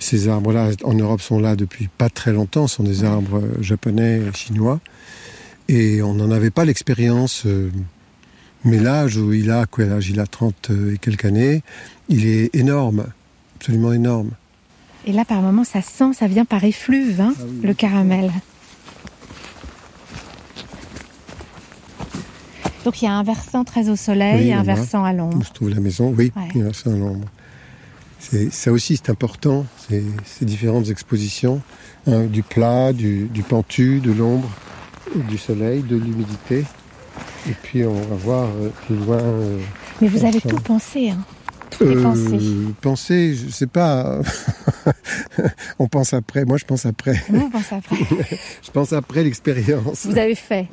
Ces 0.00 0.28
arbres-là, 0.28 0.70
en 0.84 0.94
Europe, 0.94 1.20
sont 1.20 1.38
là 1.40 1.56
depuis 1.56 1.88
pas 1.88 2.08
très 2.08 2.32
longtemps. 2.32 2.66
Ce 2.66 2.76
sont 2.76 2.84
des 2.84 3.04
arbres 3.04 3.38
euh, 3.38 3.62
japonais, 3.62 4.20
chinois. 4.34 4.80
Et 5.68 6.02
on 6.02 6.14
n'en 6.14 6.30
avait 6.30 6.50
pas 6.50 6.64
l'expérience. 6.64 7.44
euh, 7.46 7.70
mais 8.64 8.78
l'âge 8.78 9.16
où 9.16 9.32
il 9.32 9.50
a, 9.50 9.66
quel 9.66 9.92
âge 9.92 10.08
Il 10.10 10.18
a 10.20 10.26
30 10.26 10.70
et 10.94 10.98
quelques 10.98 11.24
années. 11.24 11.62
Il 12.08 12.26
est 12.26 12.54
énorme, 12.54 13.06
absolument 13.56 13.92
énorme. 13.92 14.30
Et 15.06 15.12
là, 15.12 15.24
par 15.24 15.40
moment, 15.42 15.64
ça 15.64 15.80
sent, 15.82 16.12
ça 16.14 16.26
vient 16.26 16.44
par 16.44 16.64
effluve, 16.64 17.20
hein, 17.20 17.34
Ah 17.38 17.42
oui, 17.46 17.60
le 17.62 17.74
caramel. 17.74 18.30
Donc 22.84 23.02
il 23.02 23.04
y 23.04 23.08
a 23.08 23.12
un 23.12 23.22
versant 23.22 23.64
très 23.64 23.88
au 23.90 23.96
soleil 23.96 24.44
Oui, 24.44 24.48
et 24.48 24.52
un 24.54 24.62
versant 24.62 25.04
à 25.04 25.12
l'ombre. 25.12 25.44
se 25.44 25.52
trouve 25.52 25.68
la 25.70 25.80
maison 25.80 26.14
Oui, 26.16 26.32
Ouais. 26.36 26.42
il 26.54 26.62
y 26.62 26.64
a 26.64 26.72
ça 26.72 26.90
à 26.90 26.94
l'ombre. 26.96 27.26
Ça 28.50 28.72
aussi, 28.72 28.96
c'est 28.96 29.10
important, 29.10 29.64
ces, 29.88 30.02
ces 30.24 30.44
différentes 30.44 30.88
expositions, 30.90 31.62
hein, 32.06 32.24
du 32.24 32.42
plat, 32.42 32.92
du, 32.92 33.24
du 33.32 33.42
pentu, 33.42 34.00
de 34.00 34.12
l'ombre, 34.12 34.50
du 35.28 35.38
soleil, 35.38 35.82
de 35.82 35.96
l'humidité. 35.96 36.64
Et 37.48 37.54
puis, 37.62 37.84
on 37.84 37.94
va 37.94 38.16
voir 38.16 38.48
euh, 38.60 38.68
plus 38.86 38.96
loin. 38.96 39.16
euh, 39.18 39.58
Mais 40.00 40.08
vous 40.08 40.24
avez 40.24 40.40
tout 40.40 40.56
pensé, 40.60 41.10
hein. 41.10 41.24
Tout 41.70 41.84
euh, 41.84 42.02
pensé. 42.02 42.38
penser, 42.80 43.34
je 43.34 43.50
sais 43.50 43.66
pas. 43.66 44.20
on 45.78 45.86
pense 45.86 46.12
après. 46.12 46.44
Moi, 46.44 46.56
je 46.56 46.64
pense 46.64 46.86
après. 46.86 47.22
Vous 47.28 47.50
pensez 47.50 47.74
après. 47.74 47.96
Je 48.62 48.70
pense 48.70 48.92
après 48.92 49.22
l'expérience. 49.22 50.06
Vous 50.06 50.18
avez 50.18 50.34
fait. 50.34 50.66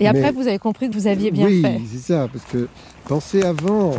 Et 0.00 0.06
après, 0.06 0.30
vous 0.32 0.46
avez 0.46 0.58
compris 0.58 0.88
que 0.88 0.94
vous 0.94 1.06
aviez 1.06 1.30
bien 1.30 1.46
oui, 1.46 1.62
fait. 1.62 1.80
c'est 1.92 2.12
ça, 2.12 2.28
parce 2.32 2.44
que 2.46 2.68
penser 3.08 3.42
avant, 3.42 3.94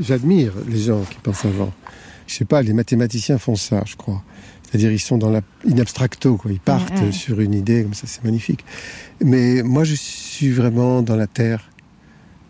j'admire 0.00 0.52
les 0.68 0.78
gens 0.78 1.00
qui 1.10 1.18
pensent 1.22 1.44
avant. 1.44 1.72
Je 2.28 2.34
sais 2.34 2.44
pas, 2.44 2.62
les 2.62 2.72
mathématiciens 2.74 3.38
font 3.38 3.56
ça, 3.56 3.82
je 3.86 3.96
crois. 3.96 4.22
C'est-à-dire, 4.62 4.92
ils 4.92 4.98
sont 5.00 5.16
dans 5.18 5.30
la 5.30 5.40
in 5.66 5.78
abstracto, 5.78 6.36
quoi. 6.36 6.52
Ils 6.52 6.60
partent 6.60 6.90
Ouais, 7.00 7.06
ouais. 7.06 7.12
sur 7.12 7.40
une 7.40 7.54
idée, 7.54 7.82
comme 7.82 7.94
ça, 7.94 8.06
c'est 8.06 8.22
magnifique. 8.22 8.64
Mais 9.20 9.62
moi, 9.62 9.82
je 9.84 9.94
suis 9.94 10.50
vraiment 10.52 11.00
dans 11.02 11.16
la 11.16 11.26
terre. 11.26 11.70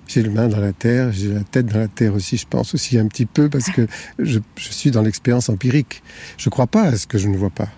J'ai 0.09 0.23
le 0.23 0.31
main 0.31 0.49
dans 0.49 0.59
la 0.59 0.73
terre, 0.73 1.13
j'ai 1.13 1.33
la 1.33 1.45
tête 1.45 1.67
dans 1.67 1.79
la 1.79 1.87
terre 1.87 2.15
aussi, 2.15 2.37
je 2.39 2.47
pense 2.49 2.75
aussi 2.75 2.99
un 2.99 3.07
petit 3.07 3.27
peu, 3.27 3.49
parce 3.49 3.71
que 3.71 3.87
je, 4.19 4.41
je 4.57 4.73
suis 4.73 4.91
dans 4.91 5.03
l'expérience 5.03 5.49
empirique. 5.49 6.03
Je 6.39 6.49
ne 6.49 6.51
crois 6.51 6.67
pas 6.67 6.83
à 6.85 6.97
ce 6.97 7.07
que 7.07 7.19
je 7.19 7.29
ne 7.29 7.37
vois 7.37 7.51
pas. 7.51 7.69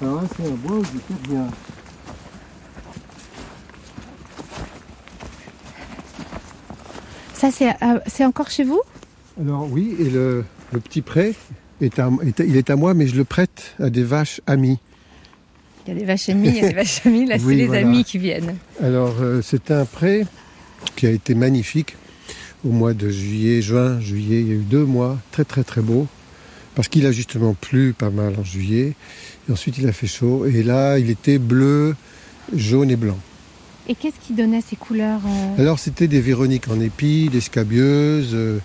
Alors 0.00 0.22
là, 0.22 0.28
c'est 0.36 0.46
un 0.46 0.54
bois 0.54 0.76
où 0.78 0.84
j'étais 0.84 1.28
bien. 1.28 1.46
Ça, 7.40 7.50
c'est 7.50 7.70
euh, 7.70 7.98
c'est 8.06 8.26
encore 8.26 8.50
chez 8.50 8.64
vous? 8.64 8.80
Alors 9.40 9.66
oui, 9.70 9.96
et 9.98 10.10
le, 10.10 10.44
le 10.72 10.80
petit 10.80 11.00
prêt, 11.00 11.32
est 11.80 11.98
à, 11.98 12.10
est 12.22 12.38
à- 12.38 12.44
il 12.44 12.56
est 12.58 12.68
à 12.68 12.76
moi, 12.76 12.92
mais 12.92 13.06
je 13.06 13.16
le 13.16 13.24
prête 13.24 13.74
à 13.82 13.88
des 13.88 14.02
vaches 14.02 14.42
amies. 14.46 14.78
Il 15.86 15.94
y 15.94 15.96
a 15.96 15.98
des 16.00 16.04
vaches 16.04 16.28
ennemies, 16.28 16.48
il 16.50 16.56
y 16.56 16.64
a 16.66 16.68
des 16.68 16.74
vaches 16.74 17.06
amies. 17.06 17.24
Là, 17.24 17.38
c'est 17.38 17.54
les 17.54 17.66
voilà. 17.66 17.80
amis 17.88 18.04
qui 18.04 18.18
viennent. 18.18 18.56
Alors 18.82 19.14
euh, 19.22 19.40
c'est 19.42 19.70
un 19.70 19.86
prêt 19.86 20.26
qui 20.96 21.06
a 21.06 21.10
été 21.10 21.34
magnifique 21.34 21.96
au 22.62 22.68
mois 22.72 22.92
de 22.92 23.08
juillet, 23.08 23.62
juin, 23.62 23.98
juillet. 24.00 24.40
Il 24.42 24.48
y 24.48 24.52
a 24.52 24.56
eu 24.56 24.58
deux 24.68 24.84
mois 24.84 25.18
très 25.32 25.44
très 25.46 25.64
très 25.64 25.80
beaux 25.80 26.06
parce 26.74 26.88
qu'il 26.88 27.06
a 27.06 27.12
justement 27.12 27.54
plu 27.54 27.94
pas 27.94 28.10
mal 28.10 28.34
en 28.38 28.44
juillet. 28.44 28.92
Et 29.48 29.52
ensuite 29.52 29.78
il 29.78 29.88
a 29.88 29.92
fait 29.92 30.06
chaud 30.06 30.44
et 30.44 30.62
là 30.62 30.98
il 30.98 31.08
était 31.08 31.38
bleu, 31.38 31.96
jaune 32.54 32.90
et 32.90 32.96
blanc. 32.96 33.18
Et 33.88 33.94
qu'est-ce 33.94 34.20
qui 34.24 34.34
donnait 34.34 34.60
ces 34.60 34.76
couleurs 34.76 35.20
euh, 35.26 35.60
Alors 35.60 35.78
c'était 35.78 36.06
des 36.08 36.20
véroniques 36.20 36.68
en 36.68 36.80
épi, 36.80 37.28
des 37.30 37.40
scabieuses. 37.40 38.30
euh, 38.34 38.58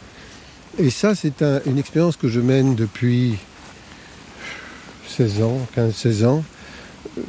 et 0.78 0.90
ça 0.90 1.16
c'est 1.16 1.42
un- 1.42 1.62
une 1.66 1.78
expérience 1.80 2.16
que 2.18 2.28
je 2.28 2.40
mène 2.40 2.76
depuis 2.76 3.36
16 5.08 5.42
ans, 5.42 5.60
15-16 5.76 6.26
ans. 6.26 6.44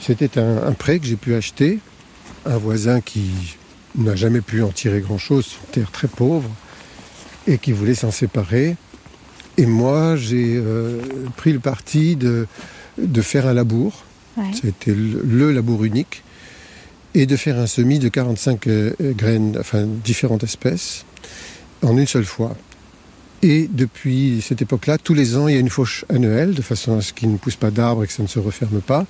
C'était 0.01 0.38
un, 0.38 0.66
un 0.66 0.72
prêt 0.72 0.99
que 0.99 1.07
j'ai 1.07 1.16
pu 1.16 1.35
acheter. 1.35 1.79
Un 2.44 2.59
voisin 2.59 3.01
qui 3.01 3.31
n'a 3.96 4.14
jamais 4.16 4.40
pu 4.40 4.62
en 4.62 4.68
tirer 4.68 5.01
grand-chose, 5.01 5.57
une 5.66 5.70
terre 5.72 5.90
très 5.90 6.09
pauvre, 6.09 6.49
et 7.46 7.59
qui 7.59 7.72
voulait 7.72 7.94
s'en 7.94 8.11
séparer. 8.11 8.77
Et 9.59 9.66
moi 9.66 10.16
j'ai 10.16 10.57
euh, 10.57 11.01
pris 11.37 11.53
le 11.53 11.61
parti 11.61 12.16
de, 12.16 12.46
de 12.99 13.22
faire 13.22 13.46
un 13.46 13.55
labour. 13.55 14.03
ouais. 14.37 14.44
C'était 14.61 14.92
le, 14.94 15.22
le 15.25 15.53
labour 15.53 15.85
unique. 15.85 16.22
Et 17.19 17.25
de 17.25 17.35
faire 17.37 17.59
un 17.59 17.67
semis 17.67 17.99
de 17.99 18.09
45 18.09 18.67
euh, 18.67 18.93
graines, 19.01 19.57
enfin 19.59 19.87
différentes 20.05 20.45
espèces, 20.45 21.07
en 21.83 21.97
une 21.97 22.07
seule 22.07 22.27
fois. 22.27 22.55
Et 23.43 23.71
depuis 23.73 24.43
cette 24.47 24.61
époque-là, 24.61 24.99
tous 24.99 25.15
les 25.15 25.37
ans, 25.37 25.49
il 25.49 25.55
y 25.55 25.57
a 25.57 25.61
une 25.61 25.71
fauche 25.71 26.05
annuelle, 26.13 26.53
de 26.53 26.61
façon 26.61 26.99
à 26.99 27.01
ce 27.01 27.15
qu'il 27.15 27.33
ne 27.33 27.39
pousse 27.39 27.57
pas 27.57 27.71
d'arbres 27.71 28.05
et 28.05 28.07
que 28.07 28.13
ça 28.13 28.23
ne 28.23 28.29
se 28.29 28.39
referme 28.39 28.83
pas. 28.83 29.07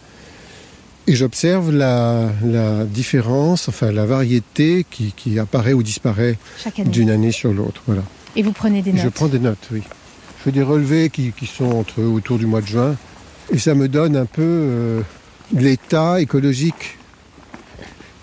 Et 1.08 1.16
j'observe 1.16 1.72
la, 1.72 2.30
la 2.44 2.84
différence, 2.84 3.68
enfin 3.68 3.90
la 3.90 4.06
variété 4.06 4.86
qui, 4.88 5.12
qui 5.16 5.38
apparaît 5.40 5.72
ou 5.72 5.82
disparaît 5.82 6.38
d'une 6.86 7.10
année 7.10 7.32
sur 7.32 7.52
l'autre. 7.52 7.82
Voilà. 7.86 8.02
Et 8.36 8.42
vous 8.42 8.52
prenez 8.52 8.82
des 8.82 8.90
Et 8.90 8.94
notes. 8.94 9.02
Je 9.02 9.08
prends 9.08 9.28
des 9.28 9.38
notes, 9.40 9.68
oui. 9.72 9.82
Je 10.38 10.44
fais 10.44 10.52
des 10.52 10.62
relevés 10.62 11.10
qui, 11.10 11.32
qui 11.32 11.46
sont 11.46 11.72
entre, 11.72 12.02
autour 12.02 12.38
du 12.38 12.46
mois 12.46 12.60
de 12.60 12.66
juin. 12.66 12.96
Et 13.52 13.58
ça 13.58 13.74
me 13.74 13.88
donne 13.88 14.16
un 14.16 14.26
peu 14.26 14.42
euh, 14.42 15.00
l'état 15.52 16.20
écologique 16.20 16.95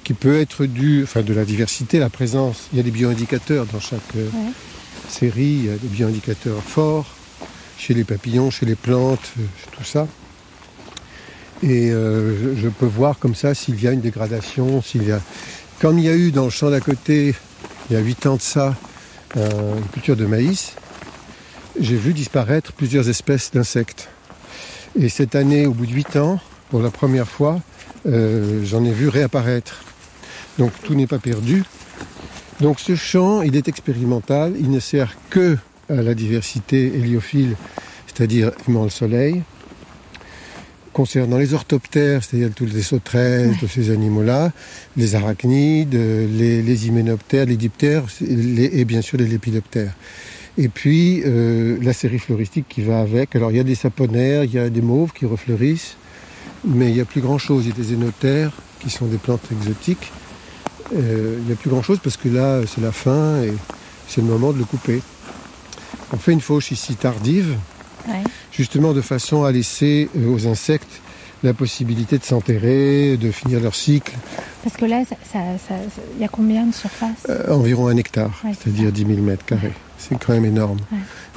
qui 0.03 0.13
peut 0.13 0.39
être 0.39 0.65
due, 0.65 1.03
enfin 1.03 1.21
de 1.21 1.33
la 1.33 1.45
diversité, 1.45 1.99
la 1.99 2.09
présence. 2.09 2.63
Il 2.73 2.77
y 2.77 2.79
a 2.79 2.83
des 2.83 2.91
bioindicateurs 2.91 3.65
dans 3.65 3.79
chaque 3.79 3.99
euh, 4.17 4.25
Ouais. 4.33 4.51
série, 5.09 5.43
il 5.43 5.65
y 5.65 5.69
a 5.69 5.75
des 5.77 5.87
bioindicateurs 5.87 6.61
forts 6.61 7.07
chez 7.77 7.93
les 7.93 8.03
papillons, 8.03 8.51
chez 8.51 8.65
les 8.65 8.75
plantes, 8.75 9.31
euh, 9.39 9.43
tout 9.77 9.83
ça. 9.83 10.07
Et 11.61 11.91
euh, 11.91 12.55
je, 12.55 12.61
je 12.63 12.67
peux 12.69 12.85
voir 12.85 13.19
comme 13.19 13.35
ça 13.35 13.53
s'il 13.53 13.81
y 13.81 13.87
a 13.87 13.91
une 13.91 14.01
dégradation, 14.01 14.81
s'il 14.81 15.03
y 15.07 15.11
a. 15.11 15.21
Comme 15.79 15.97
il 15.99 16.05
y 16.05 16.09
a 16.09 16.15
eu 16.15 16.31
dans 16.31 16.43
le 16.45 16.49
champ 16.49 16.69
d'à 16.69 16.81
côté, 16.81 17.33
il 17.89 17.93
y 17.93 17.95
a 17.95 18.01
8 18.01 18.25
ans 18.27 18.35
de 18.35 18.41
ça, 18.41 18.75
euh, 19.37 19.77
une 19.77 19.87
culture 19.87 20.15
de 20.15 20.25
maïs, 20.25 20.73
j'ai 21.79 21.95
vu 21.95 22.13
disparaître 22.13 22.73
plusieurs 22.73 23.07
espèces 23.09 23.51
d'insectes. 23.51 24.09
Et 24.99 25.09
cette 25.09 25.35
année, 25.35 25.65
au 25.65 25.73
bout 25.73 25.85
de 25.85 25.91
8 25.93 26.17
ans, 26.17 26.39
pour 26.69 26.81
la 26.81 26.91
première 26.91 27.27
fois, 27.27 27.59
euh, 28.05 28.63
j'en 28.65 28.83
ai 28.83 28.91
vu 28.91 29.07
réapparaître. 29.07 29.83
Donc 30.59 30.71
tout 30.83 30.95
n'est 30.95 31.07
pas 31.07 31.19
perdu. 31.19 31.63
Donc 32.61 32.79
ce 32.79 32.95
champ, 32.95 33.41
il 33.41 33.55
est 33.55 33.67
expérimental, 33.67 34.53
il 34.59 34.69
ne 34.69 34.79
sert 34.79 35.15
que 35.29 35.57
à 35.89 35.95
la 36.01 36.13
diversité 36.13 36.87
héliophile, 36.95 37.55
c'est-à-dire 38.07 38.51
aimant 38.67 38.83
le 38.83 38.89
soleil. 38.89 39.41
Concernant 40.93 41.37
les 41.39 41.55
orthoptères, 41.55 42.23
c'est-à-dire 42.23 42.51
tous 42.55 42.67
les 42.67 42.83
sauterelles, 42.83 43.55
tous 43.59 43.67
ces 43.67 43.89
animaux-là, 43.89 44.51
les 44.95 45.15
arachnides, 45.15 45.95
les, 45.95 46.61
les 46.61 46.87
hyménoptères, 46.87 47.47
les 47.47 47.57
diptères 47.57 48.03
les- 48.21 48.69
et 48.79 48.85
bien 48.85 49.01
sûr 49.01 49.17
les 49.17 49.25
lépidoptères. 49.25 49.93
Et 50.59 50.67
puis 50.67 51.23
euh, 51.25 51.79
la 51.81 51.93
série 51.93 52.19
floristique 52.19 52.67
qui 52.69 52.83
va 52.83 52.99
avec. 52.99 53.35
Alors 53.35 53.49
il 53.49 53.57
y 53.57 53.59
a 53.59 53.63
des 53.63 53.73
saponaires, 53.73 54.43
il 54.43 54.53
y 54.53 54.59
a 54.59 54.69
des 54.69 54.83
mauves 54.83 55.13
qui 55.13 55.25
refleurissent, 55.25 55.95
mais 56.63 56.89
il 56.89 56.93
n'y 56.93 57.01
a 57.01 57.05
plus 57.05 57.21
grand-chose. 57.21 57.63
Il 57.65 57.69
y 57.69 57.71
a 57.71 57.75
des 57.75 57.83
zénotères 57.89 58.51
qui 58.79 58.91
sont 58.91 59.07
des 59.07 59.17
plantes 59.17 59.47
exotiques. 59.51 60.11
Euh, 60.95 61.37
il 61.39 61.45
n'y 61.45 61.51
a 61.53 61.55
plus 61.55 61.69
grand-chose 61.69 61.99
parce 62.03 62.17
que 62.17 62.29
là 62.29 62.61
c'est 62.67 62.81
la 62.81 62.91
fin 62.91 63.41
et 63.41 63.53
c'est 64.07 64.21
le 64.21 64.27
moment 64.27 64.51
de 64.51 64.57
le 64.59 64.65
couper. 64.65 65.01
On 66.11 66.17
fait 66.17 66.33
une 66.33 66.41
fauche 66.41 66.71
ici 66.71 66.95
tardive, 66.95 67.55
Ouais. 68.07 68.21
justement 68.51 68.91
de 68.93 69.01
façon 69.01 69.43
à 69.45 69.51
laisser 69.51 70.09
euh, 70.17 70.27
aux 70.33 70.45
insectes 70.47 70.99
la 71.41 71.53
possibilité 71.53 72.17
de 72.17 72.23
s'enterrer, 72.23 73.17
de 73.17 73.31
finir 73.31 73.59
leur 73.59 73.75
cycle, 73.75 74.13
Parce 74.63 74.77
que 74.77 74.85
là, 74.85 75.03
ça- 75.09 75.15
ça- 75.31 75.39
ça- 75.67 75.75
ça- 75.93 76.01
il 76.15 76.21
y 76.21 76.25
a 76.25 76.29
combien 76.29 76.65
de 76.65 76.73
surface 76.73 77.25
euh, 77.29 77.53
environ 77.53 77.87
un 77.87 77.97
hectare, 77.97 78.31
Ouais, 78.45 78.51
c'est-à-dire 78.57 78.91
10 78.91 79.05
000 79.05 79.19
mètres 79.21 79.45
carrés. 79.45 79.73
C'est 79.97 80.17
quand 80.19 80.33
même 80.33 80.45
énorme. 80.45 80.79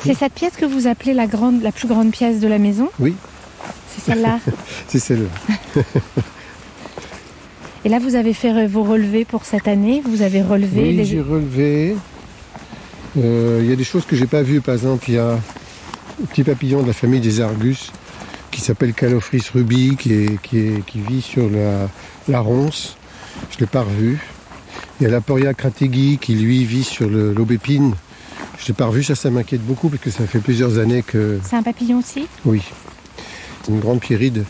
C'est 0.05 0.15
cette 0.15 0.33
pièce 0.35 0.55
que 0.57 0.65
vous 0.65 0.87
appelez 0.89 1.15
la, 1.15 1.27
grande, 1.27 1.63
la 1.63 1.71
plus 1.73 1.89
grande 1.89 2.11
pièce 2.11 2.41
de 2.41 2.47
la 2.49 2.59
maison? 2.59 2.89
Oui, 3.01 3.15
C'est 3.97 4.05
celle-là? 4.13 4.39
C'est 4.89 4.99
celle-là. 4.99 5.29
Et 7.87 7.88
là, 7.88 8.01
vous 8.01 8.16
avez 8.16 8.35
fait 8.35 8.66
vos 8.66 8.83
relevés 8.83 9.25
pour 9.25 9.44
cette 9.44 9.68
année 9.68 10.03
Vous 10.05 10.22
avez 10.22 10.42
relevé 10.42 10.83
Oui, 10.83 10.92
les... 10.96 11.05
j'ai 11.05 11.20
relevé. 11.20 11.94
Euh, 13.16 13.61
Il 13.62 13.70
y 13.70 13.72
a 13.72 13.77
des 13.77 13.85
choses 13.85 14.05
que 14.05 14.16
j'ai 14.16 14.27
pas 14.27 14.42
vues. 14.42 14.61
Par 14.61 14.75
exemple, 14.75 15.05
il 15.07 15.14
y 15.14 15.18
a 15.18 15.35
un 15.35 16.27
petit 16.29 16.42
papillon 16.42 16.83
de 16.83 16.88
la 16.88 16.92
famille 16.92 17.20
des 17.20 17.40
Argus 17.40 17.92
qui 18.51 18.61
s'appelle 18.61 18.92
Calophrys 18.92 19.44
rubi, 19.55 19.94
qui, 19.96 20.12
est- 20.14 20.42
qui, 20.42 20.59
est- 20.59 20.85
qui 20.85 20.99
vit 20.99 21.22
sur 21.22 21.49
la, 21.49 21.88
la 22.29 22.40
ronce. 22.40 22.96
Je 23.53 23.59
l'ai 23.61 23.66
pas 23.66 23.83
revu. 23.83 24.18
Il 25.01 25.05
y 25.05 25.07
a 25.07 25.11
l'Aporia 25.11 25.55
crategui 25.55 26.18
qui 26.20 26.35
lui 26.35 26.64
vit 26.64 26.83
sur 26.83 27.09
l'aubépine. 27.09 27.94
Je 28.59 28.66
l'ai 28.66 28.75
pas 28.75 28.87
revu. 28.87 29.05
Ça, 29.05 29.14
ça 29.14 29.31
m'inquiète 29.31 29.64
beaucoup 29.64 29.90
parce 29.90 30.03
que 30.03 30.11
ça 30.11 30.27
fait 30.27 30.40
plusieurs 30.40 30.79
années 30.79 31.05
que 31.07 31.38
C'est 31.49 31.55
un 31.55 31.62
papillon 31.62 31.99
aussi? 32.01 32.27
Oui. 32.44 32.62
C'est 33.62 33.70
une 33.70 33.79
grande 33.79 34.01
pierride 34.01 34.44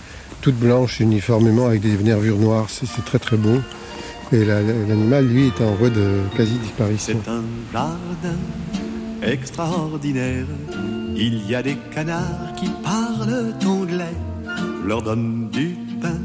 toute 0.46 0.60
blanche 0.60 1.00
uniformément 1.00 1.66
avec 1.66 1.80
des 1.80 1.96
nervures 1.98 2.38
noires. 2.38 2.68
C'est 2.70 3.04
très 3.04 3.18
très 3.18 3.36
beau. 3.36 3.58
Et 4.30 4.44
la- 4.44 4.62
l'animal, 4.62 5.26
lui, 5.26 5.48
est 5.48 5.60
en 5.60 5.74
voie 5.74 5.90
de 5.90 6.06
quasi-disparition. 6.36 7.18
C'est 7.24 7.30
un 7.32 7.42
jardin 7.72 8.38
extraordinaire. 9.22 10.46
Il 11.16 11.50
y 11.50 11.56
a 11.56 11.64
des 11.64 11.76
canards 11.92 12.52
qui 12.56 12.68
parlent 12.84 13.54
anglais. 13.66 14.14
Leur 14.86 15.02
donne 15.02 15.48
du 15.50 15.76
pain. 16.00 16.20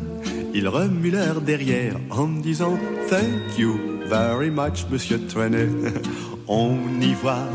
Ils 0.54 0.68
remuent 0.68 1.10
leur 1.10 1.42
derrière 1.42 1.96
en 2.12 2.28
disant 2.28 2.78
Thank 3.10 3.58
you 3.58 3.72
very 4.08 4.52
much, 4.52 4.86
monsieur 4.92 5.20
Trenet. 5.26 5.68
On 6.48 6.76
y 7.02 7.14
voit 7.24 7.48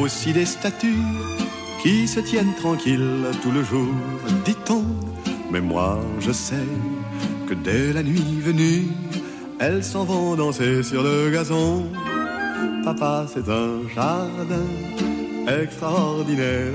aussi 0.00 0.32
des 0.32 0.46
statues 0.46 1.04
qui 1.82 2.08
se 2.08 2.20
tiennent 2.20 2.54
tranquilles 2.58 3.26
tout 3.42 3.50
le 3.50 3.62
jour, 3.62 3.88
dit-on. 4.46 4.82
Mais 5.50 5.60
moi, 5.60 5.98
je 6.20 6.32
sais 6.32 6.66
que 7.46 7.54
dès 7.54 7.92
la 7.92 8.02
nuit 8.02 8.40
venue, 8.40 8.88
elles 9.58 9.82
s'en 9.82 10.04
vont 10.04 10.36
danser 10.36 10.82
sur 10.82 11.02
le 11.02 11.30
gazon. 11.30 11.86
Papa, 12.84 13.26
c'est 13.32 13.48
un 13.48 13.88
jardin 13.94 14.66
extraordinaire. 15.62 16.72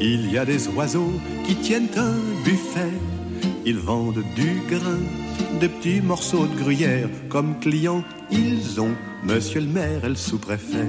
Il 0.00 0.30
y 0.32 0.38
a 0.38 0.44
des 0.44 0.68
oiseaux 0.68 1.12
qui 1.46 1.54
tiennent 1.56 1.88
un 1.96 2.16
buffet. 2.44 2.92
Ils 3.64 3.78
vendent 3.78 4.24
du 4.34 4.60
grain, 4.68 5.00
des 5.60 5.68
petits 5.68 6.00
morceaux 6.00 6.46
de 6.46 6.56
gruyère. 6.56 7.08
Comme 7.28 7.58
clients, 7.60 8.02
ils 8.30 8.80
ont 8.80 8.94
monsieur 9.24 9.60
le 9.60 9.66
maire 9.66 10.04
et 10.04 10.08
le 10.08 10.14
sous-préfet. 10.14 10.88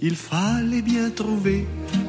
Il 0.00 0.14
fallait 0.14 0.82
bien 0.82 1.10
trouver 1.10 1.66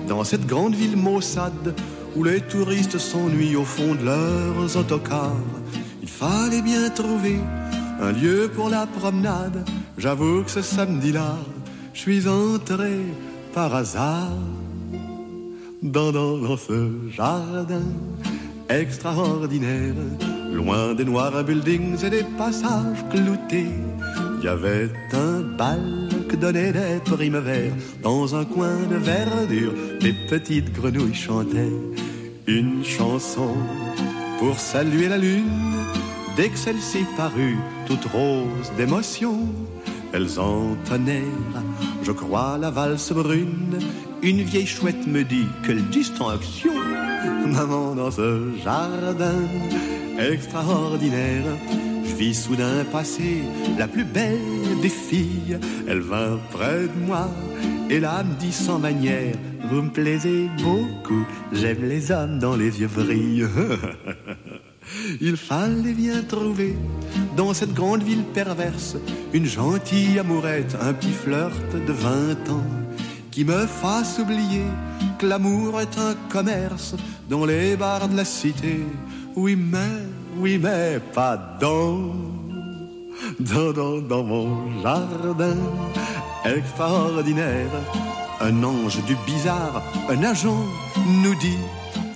dans 0.08 0.24
cette 0.24 0.46
grande 0.46 0.76
ville 0.76 0.98
maussade 0.98 1.74
où 2.19 2.23
les 2.25 2.41
touristes 2.41 2.97
s'ennuient 2.97 3.55
au 3.55 3.63
fond 3.63 3.95
de 3.95 4.03
leurs 4.03 4.75
autocars. 4.75 5.45
Il 6.01 6.10
fallait 6.10 6.62
bien 6.62 6.89
trouver 6.89 7.39
un 8.01 8.12
lieu 8.12 8.51
pour 8.53 8.69
la 8.69 8.86
promenade. 8.86 9.65
J'avoue 9.97 10.43
que 10.43 10.51
ce 10.51 10.62
samedi-là, 10.62 11.38
je 11.93 11.99
suis 11.99 12.27
entré 12.27 12.99
par 13.53 13.73
hasard 13.73 14.34
dans, 15.82 16.12
dans, 16.12 16.38
dans 16.38 16.58
ce 16.58 16.91
jardin 17.10 17.88
extraordinaire. 18.67 19.95
Loin 20.51 20.93
des 20.95 21.05
noirs 21.05 21.41
buildings 21.45 22.03
et 22.03 22.10
des 22.10 22.25
passages 22.38 23.05
cloutés, 23.12 23.71
il 24.39 24.43
y 24.43 24.47
avait 24.49 24.89
un 25.13 25.39
bal 25.58 26.10
que 26.27 26.36
donnaient 26.36 26.73
des 26.73 26.99
primes 27.05 27.39
verts. 27.39 27.73
Dans 28.03 28.36
un 28.36 28.43
coin 28.43 28.75
de 28.89 28.97
verdure, 28.97 29.73
des 30.01 30.13
petites 30.29 30.73
grenouilles 30.73 31.13
chantaient 31.13 31.71
une 32.50 32.84
chanson 32.84 33.56
pour 34.40 34.60
saluer 34.60 35.08
la 35.08 35.20
lune. 35.20 35.46
Dès 36.36 36.50
que 36.50 36.58
celle-ci 36.58 37.06
parut, 37.16 37.60
toute 37.86 38.06
rose 38.06 38.72
d'émotion, 38.76 39.48
elles 40.14 40.40
entonnèrent, 40.40 41.62
je 42.02 42.12
crois, 42.12 42.58
la 42.58 42.72
valse 42.72 43.12
brune. 43.12 43.78
Une 44.24 44.42
vieille 44.42 44.66
chouette 44.66 45.06
me 45.06 45.24
dit 45.24 45.48
quelle 45.64 45.86
distinction, 45.90 46.74
maman, 47.46 47.94
dans 47.94 48.10
ce 48.10 48.50
jardin 48.64 49.42
extraordinaire. 50.20 51.44
Soudain 52.19 52.84
passer 52.91 53.43
la 53.77 53.88
plus 53.88 54.03
belle 54.03 54.82
des 54.82 54.89
filles. 54.89 55.58
Elle 55.88 56.01
vint 56.01 56.38
près 56.51 56.84
de 56.84 57.05
moi 57.08 57.29
et 57.89 57.99
là 58.01 58.23
me 58.23 58.34
dit 58.36 58.51
sans 58.51 58.77
manière 58.77 59.36
Vous 59.69 59.82
me 59.82 59.89
plaisez 59.89 60.49
beaucoup, 60.62 61.25
j'aime 61.53 61.88
les 61.88 62.12
hommes 62.12 62.38
dont 62.38 62.55
les 62.55 62.82
yeux 62.82 62.89
brillent. 62.93 63.47
Il 65.21 65.38
fallait 65.38 65.93
bien 65.93 66.21
trouver 66.23 66.76
dans 67.38 67.53
cette 67.53 67.74
grande 67.74 68.03
ville 68.03 68.24
perverse 68.34 68.97
une 69.34 69.45
gentille 69.45 70.20
amourette, 70.20 70.76
un 70.82 70.93
petit 70.93 71.13
flirt 71.13 71.72
de 71.74 71.93
20 71.93 72.49
ans 72.49 72.67
qui 73.32 73.45
me 73.45 73.65
fasse 73.65 74.20
oublier 74.20 74.65
que 75.20 75.26
l'amour 75.26 75.80
est 75.80 75.97
un 75.97 76.15
commerce 76.28 76.95
dont 77.30 77.45
les 77.45 77.78
bars 77.78 78.09
de 78.09 78.17
la 78.17 78.26
cité, 78.26 78.80
oui 79.36 79.55
mais, 79.55 80.03
oui 80.40 80.58
mais 80.58 81.00
pas 81.14 81.38
dans, 81.60 82.14
dans, 83.40 84.24
mon 84.24 84.82
jardin 84.82 85.58
extraordinaire. 86.46 87.70
Un 88.42 88.64
ange 88.64 89.04
du 89.06 89.16
bizarre, 89.26 89.84
un 90.10 90.24
agent 90.24 90.64
nous 91.24 91.36
dit 91.36 91.58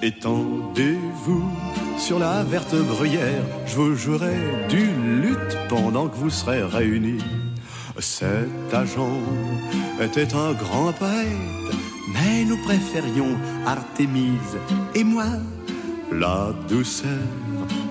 Étendez-vous 0.02 1.44
sur 1.98 2.20
la 2.20 2.44
verte 2.44 2.76
bruyère, 2.76 3.44
je 3.66 3.76
vous 3.76 3.96
jouerai 3.96 4.36
du 4.70 4.86
lutte 5.22 5.58
pendant 5.70 6.08
que 6.08 6.16
vous 6.16 6.30
serez 6.30 6.64
réunis. 6.64 7.24
Cet 8.00 8.74
agent 8.74 9.20
était 10.02 10.34
un 10.34 10.54
grand 10.54 10.92
poète, 10.94 11.76
mais 12.14 12.46
nous 12.46 12.58
préférions 12.64 13.38
Artémise 13.66 14.58
et 14.96 15.04
moi. 15.04 15.26
La 16.12 16.54
douceur 16.68 17.10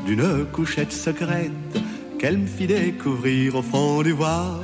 d'une 0.07 0.47
couchette 0.53 0.93
secrète 0.93 1.53
qu'elle 2.19 2.39
me 2.39 2.47
fit 2.47 2.67
découvrir 2.67 3.57
au 3.57 3.63
fond 3.63 4.03
du 4.03 4.15
bois. 4.15 4.61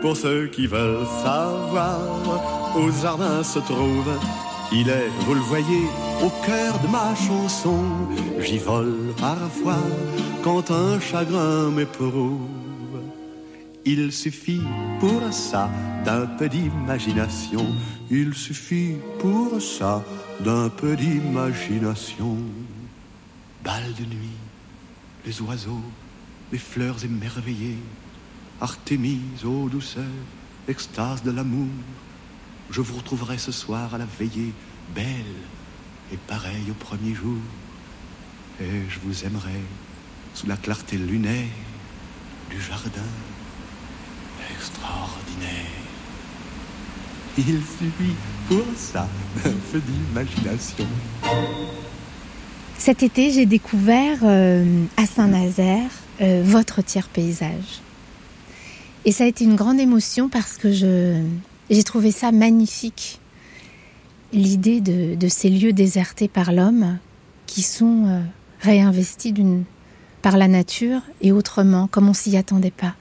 Pour 0.00 0.16
ceux 0.16 0.48
qui 0.48 0.66
veulent 0.66 1.06
savoir, 1.22 2.00
au 2.76 2.90
jardin 2.90 3.42
se 3.42 3.58
trouve 3.60 4.10
Il 4.72 4.88
est, 4.88 5.08
vous 5.26 5.34
le 5.34 5.40
voyez, 5.40 5.84
au 6.22 6.30
cœur 6.44 6.78
de 6.80 6.88
ma 6.88 7.14
chanson. 7.14 7.84
J'y 8.40 8.58
vole 8.58 9.14
parfois 9.18 9.82
quand 10.42 10.70
un 10.70 10.98
chagrin 10.98 11.70
m'éprouve. 11.70 12.48
Il 13.84 14.12
suffit 14.12 14.62
pour 15.00 15.32
ça 15.32 15.68
d'un 16.04 16.26
peu 16.26 16.48
d'imagination. 16.48 17.66
Il 18.10 18.34
suffit 18.34 18.96
pour 19.18 19.60
ça 19.60 20.04
d'un 20.40 20.68
peu 20.68 20.96
d'imagination. 20.96 22.36
Bal 23.64 23.82
de 23.98 24.04
nuit, 24.04 24.38
les 25.24 25.40
oiseaux, 25.40 25.84
les 26.50 26.58
fleurs 26.58 27.04
émerveillées, 27.04 27.78
Artémise 28.60 29.44
aux 29.44 29.68
douceurs, 29.68 30.04
extase 30.68 31.24
de 31.24 31.32
l'amour. 31.32 31.66
Je 32.70 32.80
vous 32.80 32.94
retrouverai 32.96 33.36
ce 33.36 33.50
soir 33.50 33.92
à 33.92 33.98
la 33.98 34.04
veillée, 34.04 34.52
belle 34.94 35.34
et 36.12 36.16
pareille 36.16 36.70
au 36.70 36.74
premier 36.74 37.12
jour. 37.12 37.40
Et 38.60 38.88
je 38.88 39.00
vous 39.00 39.24
aimerai 39.24 39.60
sous 40.34 40.46
la 40.46 40.56
clarté 40.56 40.96
lunaire 40.96 41.48
du 42.50 42.60
jardin 42.62 43.02
extraordinaire. 44.54 45.82
Il 47.36 47.44
suffit 47.44 48.14
pour 48.46 48.64
ça 48.76 49.08
d'un 49.44 49.50
peu 49.72 49.80
d'imagination. 49.80 50.86
Cet 52.84 53.04
été, 53.04 53.30
j'ai 53.30 53.46
découvert 53.46 54.18
euh, 54.24 54.64
à 54.96 55.06
Saint-Nazaire 55.06 55.88
euh, 56.20 56.42
votre 56.44 56.82
tiers 56.82 57.06
paysage. 57.06 57.80
Et 59.04 59.12
ça 59.12 59.22
a 59.22 59.28
été 59.28 59.44
une 59.44 59.54
grande 59.54 59.78
émotion 59.78 60.28
parce 60.28 60.56
que 60.56 60.72
j'ai 60.72 61.82
trouvé 61.84 62.10
ça 62.10 62.32
magnifique. 62.32 63.20
L'idée 64.32 64.80
de, 64.80 65.28
ces 65.28 65.48
lieux 65.48 65.72
désertés 65.72 66.26
par 66.26 66.50
l'homme 66.50 66.98
qui 67.46 67.62
sont 67.62 68.06
euh, 68.08 68.20
réinvestis 68.58 69.32
par 70.20 70.36
la 70.36 70.48
nature 70.48 71.02
et 71.20 71.30
autrement, 71.30 71.86
comme 71.86 72.08
on 72.08 72.14
s'y 72.14 72.36
attendait 72.36 72.72
pas. 72.72 72.96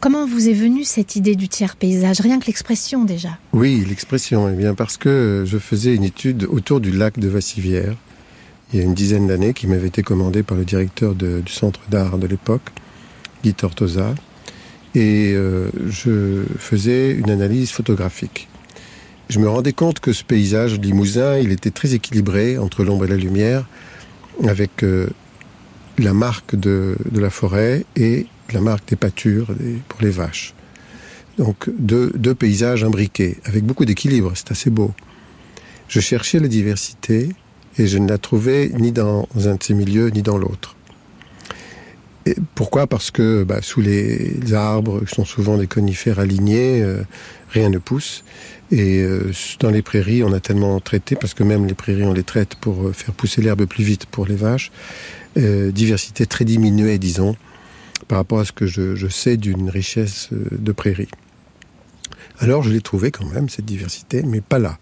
Comment 0.00 0.26
vous 0.26 0.48
est 0.48 0.52
venue 0.52 0.82
cette 0.82 1.14
idée 1.14 1.36
du 1.36 1.48
tiers 1.48 1.76
paysage? 1.76 2.20
Rien 2.20 2.40
que 2.40 2.46
l'expression 2.46 3.04
déjà. 3.04 3.38
Oui, 3.52 3.84
l'expression. 3.88 4.48
Eh 4.48 4.56
bien, 4.56 4.74
parce 4.74 4.96
que 4.96 5.44
je 5.46 5.58
faisais 5.58 5.94
une 5.94 6.02
étude 6.02 6.48
autour 6.50 6.80
du 6.80 6.90
lac 6.90 7.20
de 7.20 7.28
Vassivière, 7.28 7.94
il 8.72 8.78
y 8.78 8.82
a 8.82 8.84
une 8.84 8.94
dizaine 8.94 9.26
d'années, 9.26 9.54
qui 9.54 9.66
m'avait 9.66 9.88
été 9.88 10.02
commandée 10.02 10.42
par 10.42 10.56
le 10.56 10.64
directeur 10.64 11.14
du 11.14 11.52
centre 11.52 11.80
d'art 11.88 12.18
de 12.18 12.26
l'époque, 12.26 12.70
Guy 13.42 13.54
Tortosa. 13.54 14.14
Et 14.94 15.32
euh, 15.34 15.70
je 15.88 16.44
faisais 16.58 17.12
une 17.12 17.30
analyse 17.30 17.70
photographique. 17.70 18.48
Je 19.28 19.38
me 19.38 19.48
rendais 19.48 19.72
compte 19.72 20.00
que 20.00 20.12
ce 20.12 20.24
paysage 20.24 20.78
limousin, 20.80 21.36
il 21.38 21.52
était 21.52 21.70
très 21.70 21.94
équilibré 21.94 22.58
entre 22.58 22.82
l'ombre 22.82 23.04
et 23.04 23.08
la 23.08 23.16
lumière, 23.16 23.66
avec 24.46 24.82
euh, 24.82 25.08
la 25.98 26.14
marque 26.14 26.56
de, 26.56 26.96
de 27.10 27.20
la 27.20 27.30
forêt 27.30 27.84
et 27.94 28.26
la 28.52 28.60
marque 28.60 28.88
des 28.88 28.96
pâtures 28.96 29.48
pour 29.88 30.00
les 30.00 30.10
vaches. 30.10 30.54
Donc 31.38 31.68
deux, 31.78 32.12
deux 32.16 32.34
paysages 32.34 32.84
imbriqués, 32.84 33.38
avec 33.44 33.64
beaucoup 33.64 33.84
d'équilibre, 33.84 34.32
c'est 34.34 34.50
assez 34.50 34.70
beau. 34.70 34.92
Je 35.88 36.00
cherchais 36.00 36.38
la 36.40 36.48
diversité 36.48 37.30
et 37.78 37.86
je 37.86 37.98
ne 37.98 38.08
la 38.08 38.18
trouvais 38.18 38.70
ni 38.78 38.92
dans 38.92 39.28
un 39.36 39.54
de 39.54 39.62
ces 39.62 39.74
milieux 39.74 40.08
ni 40.08 40.22
dans 40.22 40.38
l'autre. 40.38 40.76
Pourquoi? 42.54 42.86
Parce 42.86 43.10
que 43.10 43.44
bah, 43.44 43.62
sous 43.62 43.80
les 43.80 44.52
arbres, 44.52 45.04
qui 45.04 45.14
sont 45.14 45.24
souvent 45.24 45.56
des 45.56 45.68
conifères 45.68 46.18
alignés, 46.18 46.82
euh, 46.82 47.02
rien 47.50 47.70
ne 47.70 47.78
pousse. 47.78 48.24
Et 48.72 49.00
euh, 49.02 49.30
dans 49.60 49.70
les 49.70 49.82
prairies, 49.82 50.24
on 50.24 50.32
a 50.32 50.40
tellement 50.40 50.80
traité, 50.80 51.14
parce 51.14 51.34
que 51.34 51.44
même 51.44 51.66
les 51.66 51.74
prairies, 51.74 52.02
on 52.02 52.12
les 52.12 52.24
traite 52.24 52.56
pour 52.56 52.88
euh, 52.88 52.92
faire 52.92 53.14
pousser 53.14 53.42
l'herbe 53.42 53.66
plus 53.66 53.84
vite 53.84 54.06
pour 54.06 54.26
les 54.26 54.36
vaches. 54.36 54.72
Diversité 55.36 56.24
très 56.24 56.46
diminuée, 56.46 56.96
disons, 56.98 57.36
par 58.08 58.16
rapport 58.16 58.40
à 58.40 58.46
ce 58.46 58.52
que 58.52 58.66
je, 58.66 59.06
sais 59.06 59.36
d'une 59.36 59.68
richesse 59.68 60.30
de 60.32 60.72
prairies. 60.72 61.10
Alors 62.38 62.62
je 62.62 62.70
l'ai 62.70 62.80
trouvé 62.80 63.10
quand 63.10 63.26
même, 63.26 63.50
cette 63.50 63.66
diversité, 63.66 64.22
mais 64.22 64.40
pas 64.40 64.58
là. 64.58 64.78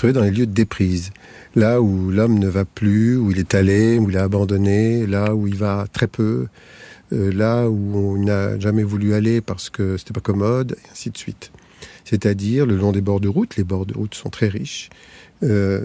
Trouvé 0.00 0.14
dans 0.14 0.22
les 0.22 0.30
lieux 0.30 0.46
de 0.46 0.52
déprise. 0.52 1.10
Là 1.54 1.82
où 1.82 2.10
l'homme 2.10 2.38
ne 2.38 2.48
va 2.48 2.64
plus, 2.64 3.18
où 3.18 3.32
il 3.32 3.38
est 3.38 3.54
allé, 3.54 3.98
où 3.98 4.08
il 4.08 4.16
a 4.16 4.22
abandonné, 4.22 5.06
là 5.06 5.34
où 5.34 5.46
il 5.46 5.56
va 5.56 5.84
très 5.92 6.06
peu, 6.06 6.46
euh, 7.12 7.30
là 7.30 7.68
où 7.68 7.98
on 7.98 8.16
n'a 8.16 8.58
jamais 8.58 8.82
voulu 8.82 9.12
aller 9.12 9.42
parce 9.42 9.68
que 9.68 9.98
c'était 9.98 10.14
pas 10.14 10.22
commode, 10.22 10.74
et 10.82 10.90
ainsi 10.90 11.10
de 11.10 11.18
suite. 11.18 11.52
C'est-à-dire 12.06 12.64
le 12.64 12.78
long 12.78 12.92
des 12.92 13.02
bords 13.02 13.20
de 13.20 13.28
route, 13.28 13.56
les 13.56 13.62
bords 13.62 13.84
de 13.84 13.92
route 13.92 14.14
sont 14.14 14.30
très 14.30 14.48
riches. 14.48 14.88
Euh, 15.42 15.84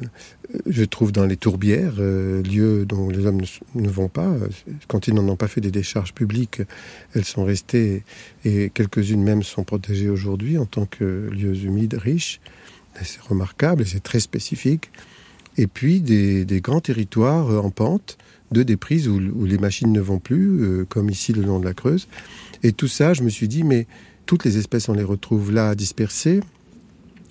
je 0.65 0.85
trouve 0.85 1.11
dans 1.11 1.25
les 1.25 1.35
tourbières, 1.35 1.95
euh, 1.99 2.41
lieux 2.41 2.85
dont 2.85 3.09
les 3.09 3.25
hommes 3.25 3.41
ne, 3.73 3.89
vont 3.89 4.07
pas, 4.07 4.33
quand 4.87 5.09
ils 5.09 5.13
n'en 5.13 5.27
ont 5.27 5.35
pas 5.35 5.49
fait 5.49 5.59
des 5.59 5.71
décharges 5.71 6.13
publiques, 6.13 6.61
elles 7.15 7.25
sont 7.25 7.43
restées 7.43 8.05
et 8.45 8.69
quelques-unes 8.73 9.23
même 9.23 9.43
sont 9.43 9.65
protégées 9.65 10.07
aujourd'hui 10.07 10.57
en 10.57 10.65
tant 10.65 10.85
que 10.85 11.29
lieux 11.33 11.65
humides 11.65 11.95
riches. 11.95 12.39
C'est 13.03 13.21
remarquable 13.21 13.83
et 13.83 13.85
c'est 13.85 14.03
très 14.03 14.19
spécifique. 14.19 14.91
Et 15.57 15.67
puis 15.67 16.01
des, 16.01 16.45
grands 16.61 16.81
territoires 16.81 17.49
euh, 17.49 17.59
en 17.59 17.69
pente, 17.69 18.17
de 18.51 18.63
déprises 18.63 19.07
où, 19.07 19.45
les 19.45 19.57
machines 19.57 19.91
ne 19.91 19.99
vont 19.99 20.19
plus, 20.19 20.61
euh, 20.61 20.85
comme 20.87 21.09
ici 21.09 21.33
le 21.33 21.41
long 21.41 21.59
de 21.59 21.65
la 21.65 21.73
Creuse. 21.73 22.07
Et 22.63 22.71
tout 22.71 22.87
ça, 22.87 23.13
je 23.13 23.23
me 23.23 23.29
suis 23.29 23.47
dit, 23.47 23.63
mais 23.63 23.87
toutes 24.25 24.45
les 24.45 24.57
espèces, 24.57 24.87
on 24.87 24.93
les 24.93 25.03
retrouve 25.03 25.51
là 25.51 25.75
dispersées. 25.75 26.41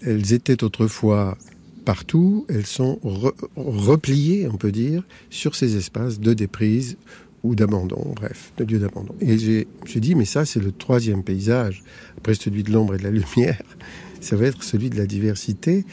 Elles 0.02 0.32
étaient 0.32 0.64
autrefois 0.64 1.38
partout, 1.84 2.46
elles 2.48 2.66
sont 2.66 2.98
re- 3.04 3.34
repliées, 3.56 4.48
on 4.50 4.56
peut 4.56 4.72
dire, 4.72 5.04
sur 5.30 5.54
ces 5.54 5.76
espaces 5.76 6.18
de 6.18 6.34
déprise 6.34 6.96
ou 7.42 7.54
d'abandon, 7.54 8.12
bref, 8.16 8.52
de 8.56 8.64
lieux 8.64 8.78
d'abandon. 8.78 9.14
Et 9.20 9.38
je 9.38 9.64
me 9.82 9.86
suis 9.86 10.00
dit, 10.00 10.14
mais 10.14 10.24
ça, 10.24 10.44
c'est 10.46 10.60
le 10.60 10.72
troisième 10.72 11.22
paysage, 11.22 11.82
après 12.16 12.34
celui 12.34 12.62
de 12.62 12.72
l'ombre 12.72 12.94
et 12.94 12.98
de 12.98 13.04
la 13.04 13.10
lumière, 13.10 13.62
ça 14.24 14.36
va 14.36 14.46
être 14.46 14.62
celui 14.62 14.90
de 14.90 14.96
la 14.96 15.06
diversité, 15.06 15.84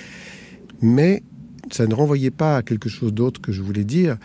mais 0.82 1.24
ça 1.72 1.86
ne 1.86 1.94
renvoyait 1.94 2.32
pas 2.32 2.58
à 2.58 2.64
quelque 2.64 2.90
chose 2.90 3.14
d'autre 3.14 3.40
que 3.42 3.52
je 3.52 3.62
voulais 3.62 3.84
dire, 3.84 4.18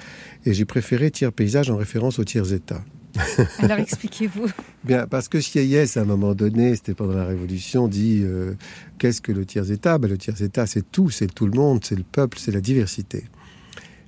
et 0.44 0.54
j'ai 0.54 0.64
préféré 0.64 1.10
tiers 1.10 1.32
paysage 1.32 1.70
en 1.70 1.76
référence 1.76 2.18
au 2.18 2.24
tiers 2.24 2.52
état. 2.52 2.84
Alors 3.58 3.78
expliquez-vous. 3.78 4.48
Bien, 4.84 5.06
parce 5.06 5.28
que 5.28 5.40
Sieyès, 5.40 5.96
à 5.96 6.02
un 6.02 6.04
moment 6.04 6.34
donné, 6.34 6.76
c'était 6.76 6.94
pendant 6.94 7.14
la 7.14 7.24
Révolution, 7.24 7.88
dit 7.88 8.20
euh, 8.22 8.54
qu'est-ce 8.98 9.22
que 9.22 9.32
le 9.32 9.46
tiers-État 9.46 9.98
ben, 9.98 10.08
Le 10.08 10.18
tiers-État, 10.18 10.66
c'est 10.66 10.90
tout, 10.92 11.08
c'est 11.10 11.32
tout 11.32 11.46
le 11.46 11.52
monde, 11.58 11.80
c'est 11.82 11.96
le 11.96 12.04
peuple, 12.04 12.38
c'est 12.38 12.52
la 12.52 12.60
diversité. 12.60 13.24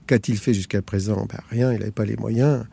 Qu'a-t-il 0.07 0.39
fait 0.39 0.55
jusqu'à 0.55 0.83
présent? 0.83 1.27
Ben, 1.29 1.41
Rien, 1.51 1.73
il 1.73 1.79
n'avait 1.79 1.91
pas 1.91 2.05
les 2.05 2.17
moyens. 2.17 2.65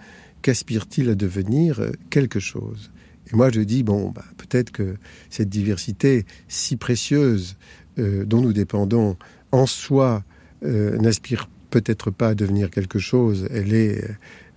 Qu'aspire-t-il 0.41 1.09
à 1.09 1.15
devenir 1.15 1.79
Euh, 1.79 1.91
Quelque 2.09 2.39
chose? 2.39 2.91
Et 3.31 3.35
moi, 3.35 3.49
je 3.49 3.61
dis, 3.61 3.83
bon, 3.83 4.09
ben, 4.09 4.23
peut-être 4.37 4.71
que 4.71 4.95
cette 5.29 5.49
diversité 5.49 6.25
si 6.47 6.75
précieuse 6.75 7.57
euh, 7.97 8.25
dont 8.25 8.41
nous 8.41 8.53
dépendons 8.53 9.17
en 9.51 9.65
soi 9.65 10.23
euh, 10.63 10.97
n'aspire 10.97 11.49
peut-être 11.69 12.11
pas 12.11 12.29
à 12.29 12.35
devenir 12.35 12.69
quelque 12.69 12.99
chose. 12.99 13.47
Elle, 13.51 13.73
est, 13.73 14.03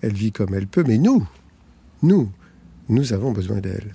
elle 0.03 0.13
vit 0.13 0.33
comme 0.33 0.55
elle 0.55 0.67
peut, 0.67 0.85
mais 0.87 0.99
nous, 0.99 1.27
nous, 2.03 2.31
nous 2.89 3.13
avons 3.13 3.33
besoin 3.33 3.59
d'elle. 3.59 3.93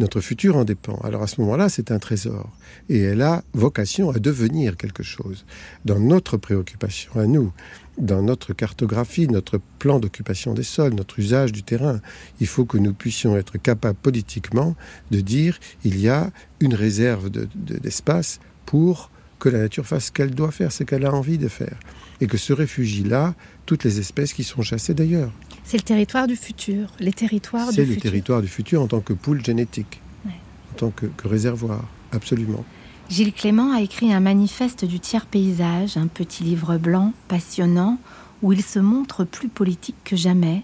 Notre 0.00 0.20
futur 0.20 0.56
en 0.56 0.64
dépend. 0.64 0.96
Alors 1.04 1.22
à 1.22 1.28
ce 1.28 1.40
moment-là, 1.40 1.68
c'est 1.68 1.92
un 1.92 2.00
trésor. 2.00 2.50
Et 2.88 2.98
elle 3.00 3.22
a 3.22 3.44
vocation 3.52 4.10
à 4.10 4.18
devenir 4.18 4.76
quelque 4.76 5.04
chose. 5.04 5.46
Dans 5.84 6.00
notre 6.00 6.36
préoccupation 6.36 7.12
à 7.14 7.26
nous, 7.26 7.52
dans 7.98 8.22
notre 8.22 8.52
cartographie, 8.52 9.28
notre 9.28 9.60
plan 9.78 10.00
d'occupation 10.00 10.52
des 10.54 10.62
sols, 10.64 10.94
notre 10.94 11.18
usage 11.18 11.52
du 11.52 11.62
terrain, 11.62 12.00
il 12.40 12.46
faut 12.46 12.64
que 12.64 12.78
nous 12.78 12.92
puissions 12.92 13.36
être 13.36 13.56
capables 13.58 13.98
politiquement 13.98 14.74
de 15.10 15.20
dire 15.20 15.58
il 15.84 16.00
y 16.00 16.08
a 16.08 16.30
une 16.60 16.74
réserve 16.74 17.30
de- 17.30 17.48
de- 17.54 17.78
d'espace 17.78 18.40
pour 18.66 19.10
que 19.38 19.48
la 19.48 19.58
nature 19.58 19.86
fasse 19.86 20.06
ce 20.06 20.12
qu'elle 20.12 20.34
doit 20.34 20.50
faire, 20.50 20.72
ce 20.72 20.82
qu'elle 20.84 21.04
a 21.06 21.12
envie 21.12 21.38
de 21.38 21.48
faire. 21.48 21.78
Et 22.20 22.26
que 22.26 22.36
se 22.38 22.52
réfugient 22.52 23.04
là 23.04 23.34
toutes 23.66 23.84
les 23.84 23.98
espèces 23.98 24.32
qui 24.32 24.44
sont 24.44 24.62
chassées 24.62 24.94
d'ailleurs. 24.94 25.32
C'est 25.64 25.76
le 25.76 25.82
territoire 25.82 26.26
du 26.26 26.36
futur, 26.36 26.92
les 27.00 27.12
territoires 27.12 27.68
du 27.70 27.74
C'est 27.74 27.84
le 27.84 27.96
territoire 27.96 28.40
du 28.42 28.48
futur 28.48 28.82
en 28.82 28.86
tant 28.86 29.00
que 29.00 29.12
poule 29.12 29.44
génétique, 29.44 30.00
Ouais. 30.24 30.32
en 30.72 30.76
tant 30.76 30.90
que, 30.90 31.06
que 31.06 31.28
réservoir, 31.28 31.84
absolument. 32.12 32.64
Gilles 33.10 33.34
Clément 33.34 33.72
a 33.72 33.82
écrit 33.82 34.12
un 34.12 34.20
manifeste 34.20 34.84
du 34.86 34.98
tiers 34.98 35.26
paysage, 35.26 35.98
un 35.98 36.06
petit 36.06 36.42
livre 36.42 36.78
blanc 36.78 37.12
passionnant 37.28 37.98
où 38.42 38.52
il 38.52 38.62
se 38.62 38.78
montre 38.78 39.24
plus 39.24 39.48
politique 39.48 39.96
que 40.04 40.16
jamais. 40.16 40.62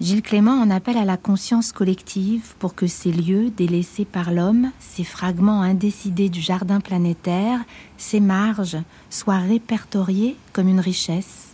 Gilles 0.00 0.22
Clément 0.22 0.58
en 0.58 0.70
appelle 0.70 0.96
à 0.96 1.04
la 1.04 1.18
conscience 1.18 1.70
collective 1.70 2.54
pour 2.58 2.74
que 2.74 2.86
ces 2.86 3.12
lieux 3.12 3.50
délaissés 3.50 4.06
par 4.06 4.32
l'homme, 4.32 4.70
ces 4.80 5.04
fragments 5.04 5.60
indécidés 5.60 6.30
du 6.30 6.40
jardin 6.40 6.80
planétaire, 6.80 7.60
ces 7.98 8.18
marges, 8.18 8.78
soient 9.10 9.38
répertoriés 9.38 10.36
comme 10.52 10.68
une 10.68 10.80
richesse. 10.80 11.50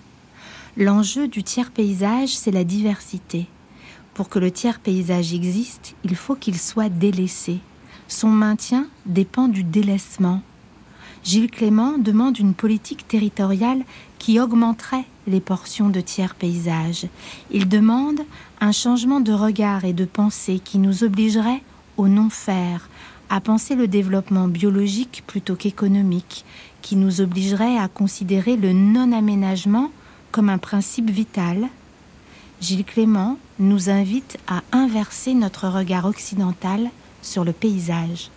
L'enjeu 0.76 1.26
du 1.26 1.42
tiers 1.42 1.72
paysage, 1.72 2.30
c'est 2.30 2.52
la 2.52 2.64
diversité. 2.64 3.48
Pour 4.14 4.28
que 4.28 4.38
le 4.38 4.52
tiers 4.52 4.78
paysage 4.78 5.34
existe, 5.34 5.96
il 6.04 6.14
faut 6.14 6.36
qu'il 6.36 6.58
soit 6.58 6.88
délaissé. 6.88 7.58
Son 8.08 8.30
maintien 8.30 8.86
dépend 9.04 9.48
du 9.48 9.62
délaissement. 9.62 10.40
Gilles 11.24 11.50
Clément 11.50 11.98
demande 11.98 12.38
une 12.38 12.54
politique 12.54 13.06
territoriale 13.06 13.84
qui 14.18 14.40
augmenterait 14.40 15.04
les 15.26 15.40
portions 15.40 15.90
de 15.90 16.00
tiers 16.00 16.34
paysages. 16.34 17.06
Il 17.50 17.68
demande 17.68 18.20
un 18.62 18.72
changement 18.72 19.20
de 19.20 19.32
regard 19.32 19.84
et 19.84 19.92
de 19.92 20.06
pensée 20.06 20.58
qui 20.58 20.78
nous 20.78 21.04
obligerait 21.04 21.62
au 21.98 22.08
non-faire, 22.08 22.88
à 23.28 23.42
penser 23.42 23.74
le 23.74 23.88
développement 23.88 24.48
biologique 24.48 25.22
plutôt 25.26 25.54
qu'économique, 25.54 26.46
qui 26.80 26.96
nous 26.96 27.20
obligerait 27.20 27.76
à 27.76 27.88
considérer 27.88 28.56
le 28.56 28.72
non-aménagement 28.72 29.90
comme 30.32 30.48
un 30.48 30.56
principe 30.56 31.10
vital. 31.10 31.68
Gilles 32.62 32.86
Clément 32.86 33.38
nous 33.58 33.90
invite 33.90 34.38
à 34.46 34.62
inverser 34.72 35.34
notre 35.34 35.68
regard 35.68 36.06
occidental 36.06 36.90
sur 37.22 37.44
le 37.44 37.52
paysage. 37.52 38.30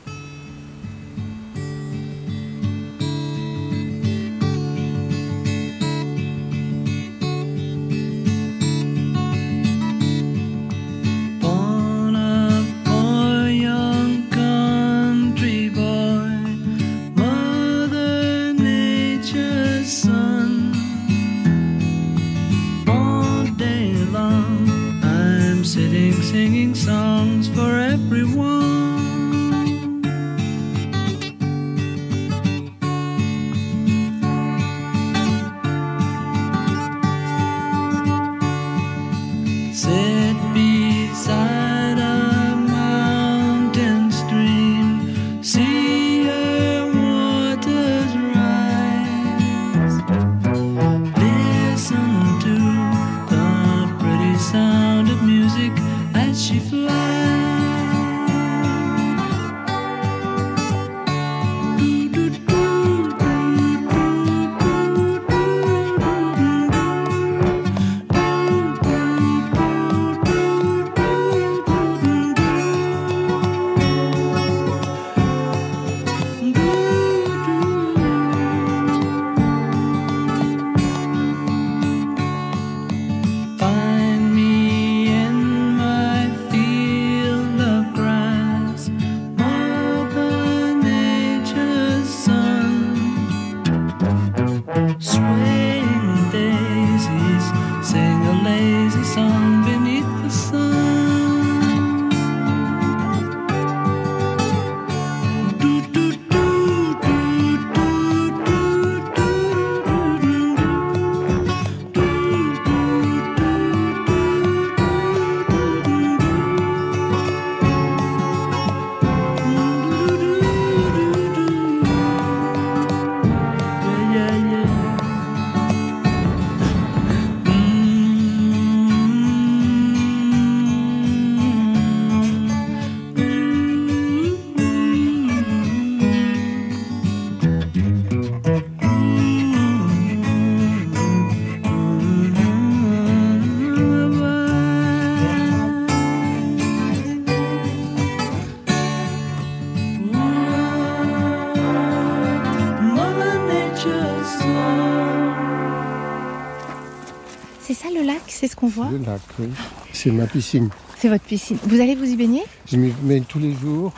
Le 158.92 158.98
lac, 159.06 159.22
oui. 159.40 159.48
C'est 159.94 160.12
ma 160.12 160.28
piscine. 160.28 160.70
C'est 160.98 161.08
votre 161.10 161.24
piscine. 161.24 161.58
Vous 161.64 161.80
allez 161.80 161.96
vous 161.96 162.04
y 162.06 162.16
baigner? 162.16 162.44
Je 162.68 162.76
m'y 162.78 162.94
mets 163.04 163.22
tous 163.22 163.40
les 163.40 163.54
jours. 163.54 163.94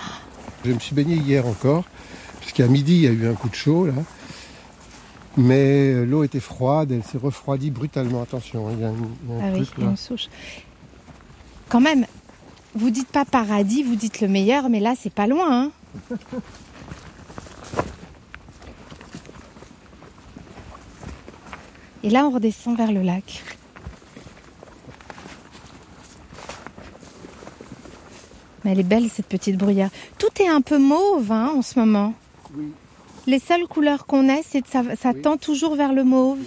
Je 0.64 0.72
me 0.72 0.80
suis 0.80 0.94
baigné 0.96 1.16
hier 1.16 1.46
encore, 1.48 1.84
puisqu'à 2.39 2.68
midi, 2.68 2.96
il 2.96 3.02
y 3.04 3.08
a 3.08 3.12
eu 3.12 3.28
un 3.28 3.34
coup 3.34 3.50
de 3.50 3.56
chaud, 3.56 3.88
là. 3.88 3.94
Mais 5.36 5.91
euh, 5.94 6.06
l'eau 6.06 6.24
était 6.24 6.39
froide, 6.39 6.91
elle 6.91 7.04
s'est 7.04 7.18
refroidie 7.18 7.72
brutalement. 7.72 8.22
Attention, 8.22 8.70
il 8.72 8.80
y 8.80 8.84
a, 8.84 8.89
un- 8.89 8.94
il 9.28 9.36
y 9.36 9.41
a 9.41 9.44
un 9.46 9.50
Ah 9.50 9.56
truc 9.56 9.78
là. 9.80 9.86
une 9.86 9.98
souche. 9.98 10.28
Quand 11.70 11.82
même, 11.82 12.06
vous 12.76 12.91
dites 12.91 13.08
pas 13.10 13.26
paradis, 13.26 13.82
vous 13.84 13.96
dites 13.96 14.22
le 14.22 14.28
meilleur, 14.28 14.70
mais 14.70 14.80
là, 14.80 14.94
c'est 14.98 15.12
pas 15.14 15.26
loin. 15.26 15.48
hein. 15.50 15.72
Et 22.04 22.10
là, 22.10 22.26
on 22.26 22.32
redescend 22.32 22.76
vers 22.78 22.91
le 22.91 23.02
lac. 23.02 23.44
Mais 28.64 28.72
elle 28.72 28.80
est 28.80 28.84
belle, 28.84 29.09
cette 29.09 29.28
petite 29.28 29.57
bruyère. 29.57 29.89
Tout 30.18 30.41
est 30.41 30.47
un 30.47 30.61
peu 30.61 30.78
mauve 30.78 31.32
hein, 31.32 31.51
en 31.55 31.61
ce 31.61 31.78
moment. 31.80 32.14
Oui. 32.55 32.72
Les 33.28 33.39
seules 33.39 33.68
couleurs 33.68 34.05
qu'on 34.05 34.28
ait, 34.30 34.43
c'est 34.47 34.66
ça, 34.68 34.84
ça 34.99 35.11
Oui. 35.14 35.22
tend 35.22 35.38
toujours 35.38 35.76
vers 35.76 35.93
le 35.93 36.03
mauve. 36.03 36.39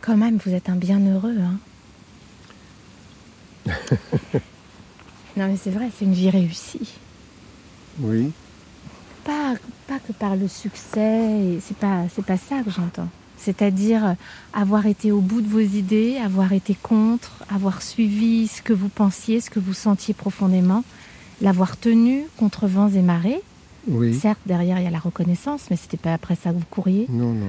Quand 0.00 0.16
même, 0.16 0.38
vous 0.44 0.52
êtes 0.54 0.68
un 0.68 0.76
bienheureux. 0.76 1.36
Hein. 1.40 1.58
non, 5.36 5.48
mais 5.48 5.56
c'est 5.56 5.70
vrai, 5.70 5.90
c'est 5.96 6.04
une 6.04 6.12
vie 6.12 6.30
réussie. 6.30 6.94
Oui. 8.00 8.30
Pas, 9.24 9.54
pas 9.88 9.98
que 9.98 10.12
par 10.12 10.36
le 10.36 10.46
succès, 10.48 11.58
c'est 11.60 11.76
pas, 11.76 12.04
c'est 12.14 12.24
pas 12.24 12.36
ça 12.36 12.62
que 12.62 12.70
j'entends. 12.70 13.08
C'est-à-dire 13.36 14.16
avoir 14.52 14.86
été 14.86 15.12
au 15.12 15.20
bout 15.20 15.40
de 15.40 15.48
vos 15.48 15.60
idées, 15.60 16.16
avoir 16.24 16.52
été 16.52 16.74
contre, 16.74 17.44
avoir 17.54 17.82
suivi 17.82 18.48
ce 18.48 18.62
que 18.62 18.72
vous 18.72 18.88
pensiez, 18.88 19.40
ce 19.40 19.50
que 19.50 19.60
vous 19.60 19.74
sentiez 19.74 20.14
profondément, 20.14 20.84
l'avoir 21.40 21.76
tenu 21.76 22.24
contre 22.36 22.66
vents 22.66 22.88
et 22.88 23.02
marées. 23.02 23.42
Oui. 23.88 24.14
Certes, 24.14 24.40
derrière, 24.46 24.78
il 24.78 24.84
y 24.84 24.88
a 24.88 24.90
la 24.90 24.98
reconnaissance, 24.98 25.66
mais 25.70 25.76
c'était 25.76 25.96
pas 25.96 26.12
après 26.12 26.34
ça 26.34 26.50
que 26.50 26.56
vous 26.56 26.64
couriez. 26.70 27.06
Non, 27.08 27.32
non. 27.32 27.46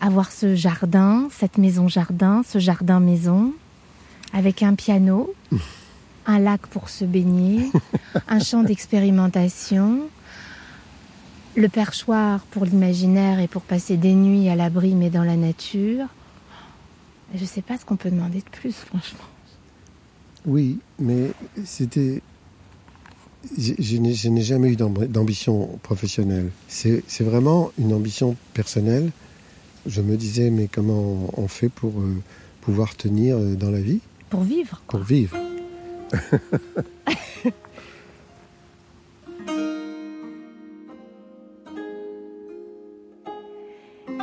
Avoir 0.00 0.30
ce 0.30 0.54
jardin, 0.54 1.28
cette 1.30 1.58
maison-jardin, 1.58 2.42
ce 2.48 2.58
jardin-maison, 2.58 3.52
avec 4.32 4.62
un 4.62 4.74
piano, 4.74 5.34
un 6.26 6.38
lac 6.38 6.66
pour 6.68 6.88
se 6.88 7.04
baigner, 7.04 7.70
un 8.28 8.38
champ 8.40 8.62
d'expérimentation, 8.62 10.00
le 11.56 11.68
perchoir 11.68 12.40
pour 12.50 12.64
l'imaginaire 12.64 13.40
et 13.40 13.48
pour 13.48 13.62
passer 13.62 13.96
des 13.96 14.14
nuits 14.14 14.48
à 14.48 14.56
l'abri 14.56 14.94
mais 14.94 15.10
dans 15.10 15.24
la 15.24 15.36
nature. 15.36 16.06
Je 17.34 17.40
ne 17.40 17.46
sais 17.46 17.62
pas 17.62 17.76
ce 17.78 17.84
qu'on 17.84 17.96
peut 17.96 18.10
demander 18.10 18.38
de 18.38 18.50
plus, 18.50 18.72
franchement. 18.74 19.24
Oui, 20.46 20.78
mais 20.98 21.32
c'était. 21.64 22.22
Je, 23.58 23.72
je 23.78 23.96
n'ai 23.98 24.42
jamais 24.42 24.70
eu 24.70 24.76
d'amb- 24.76 25.06
d'ambition 25.06 25.78
professionnelle. 25.82 26.50
C'est 26.68 27.02
c'est 27.08 27.24
vraiment 27.24 27.72
une 27.78 27.92
ambition 27.92 28.36
personnelle. 28.54 29.10
Je 29.86 30.00
me 30.02 30.16
disais, 30.16 30.50
mais 30.50 30.68
comment 30.68 31.30
on 31.40 31.48
fait 31.48 31.68
pour 31.68 32.00
euh, 32.00 32.16
pouvoir 32.60 32.96
tenir 32.96 33.36
euh, 33.36 33.54
dans 33.54 33.70
la 33.70 33.80
vie, 33.80 34.00
Pour 34.30 34.42
vivre, 34.42 34.82
pour 34.88 35.00
vivre 35.00 35.36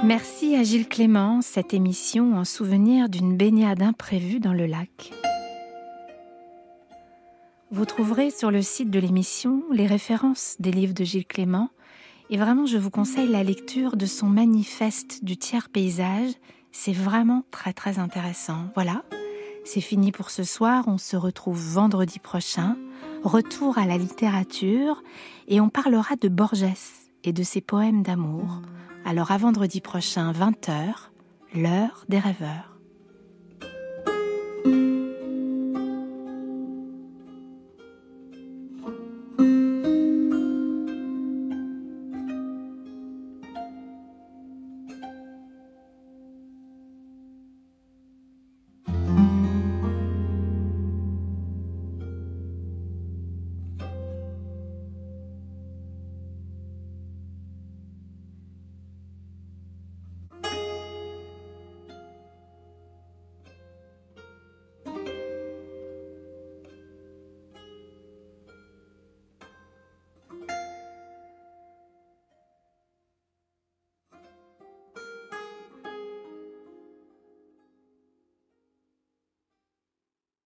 Merci 0.04 0.58
à 0.58 0.64
Gilles 0.64 0.90
Clément, 0.90 1.42
cette 1.42 1.74
émission 1.74 2.36
en 2.36 2.44
souvenir 2.44 3.08
d'une 3.08 3.38
baignade 3.38 3.82
imprévue 3.82 4.42
dans 4.42 4.52
le 4.52 4.66
lac. 4.66 5.14
Vous 7.72 7.86
trouverez 7.86 8.30
sur 8.30 8.52
le 8.52 8.62
site 8.62 8.90
de 8.90 9.00
l'émission 9.00 9.64
les 9.72 9.88
références 9.88 10.58
des 10.60 10.72
livres 10.72 10.94
de 10.94 11.06
Gilles 11.06 11.26
Clément 11.26 11.70
et 12.30 12.36
vraiment 12.36 12.66
je 12.66 12.78
vous 12.78 12.90
conseille 12.90 13.30
la 13.30 13.46
lecture 13.46 13.96
de 13.96 14.06
son 14.06 14.28
manifeste 14.28 15.24
du 15.24 15.38
tiers 15.38 15.70
paysage. 15.70 16.32
C'est 16.74 16.92
vraiment 16.92 17.46
très 17.50 17.72
très 17.72 17.98
intéressant. 17.98 18.66
Voilà, 18.76 19.04
c'est 19.64 19.80
fini 19.80 20.12
pour 20.12 20.32
ce 20.32 20.44
soir, 20.44 20.84
on 20.88 20.98
se 20.98 21.16
retrouve 21.16 21.58
vendredi 21.58 22.20
prochain. 22.20 22.76
Retour 23.24 23.78
à 23.78 23.86
la 23.86 23.98
littérature 23.98 25.02
et 25.48 25.62
on 25.62 25.70
parlera 25.70 26.18
de 26.18 26.28
Borges 26.28 26.66
et 27.24 27.32
de 27.32 27.44
ses 27.44 27.62
poèmes 27.62 28.04
d'amour. 28.04 28.60
Alors 29.06 29.32
à 29.32 29.38
vendredi 29.38 29.82
prochain, 29.82 30.32
20h, 30.32 30.94
l'heure 31.56 32.06
des 32.08 32.20
rêveurs. 32.20 32.73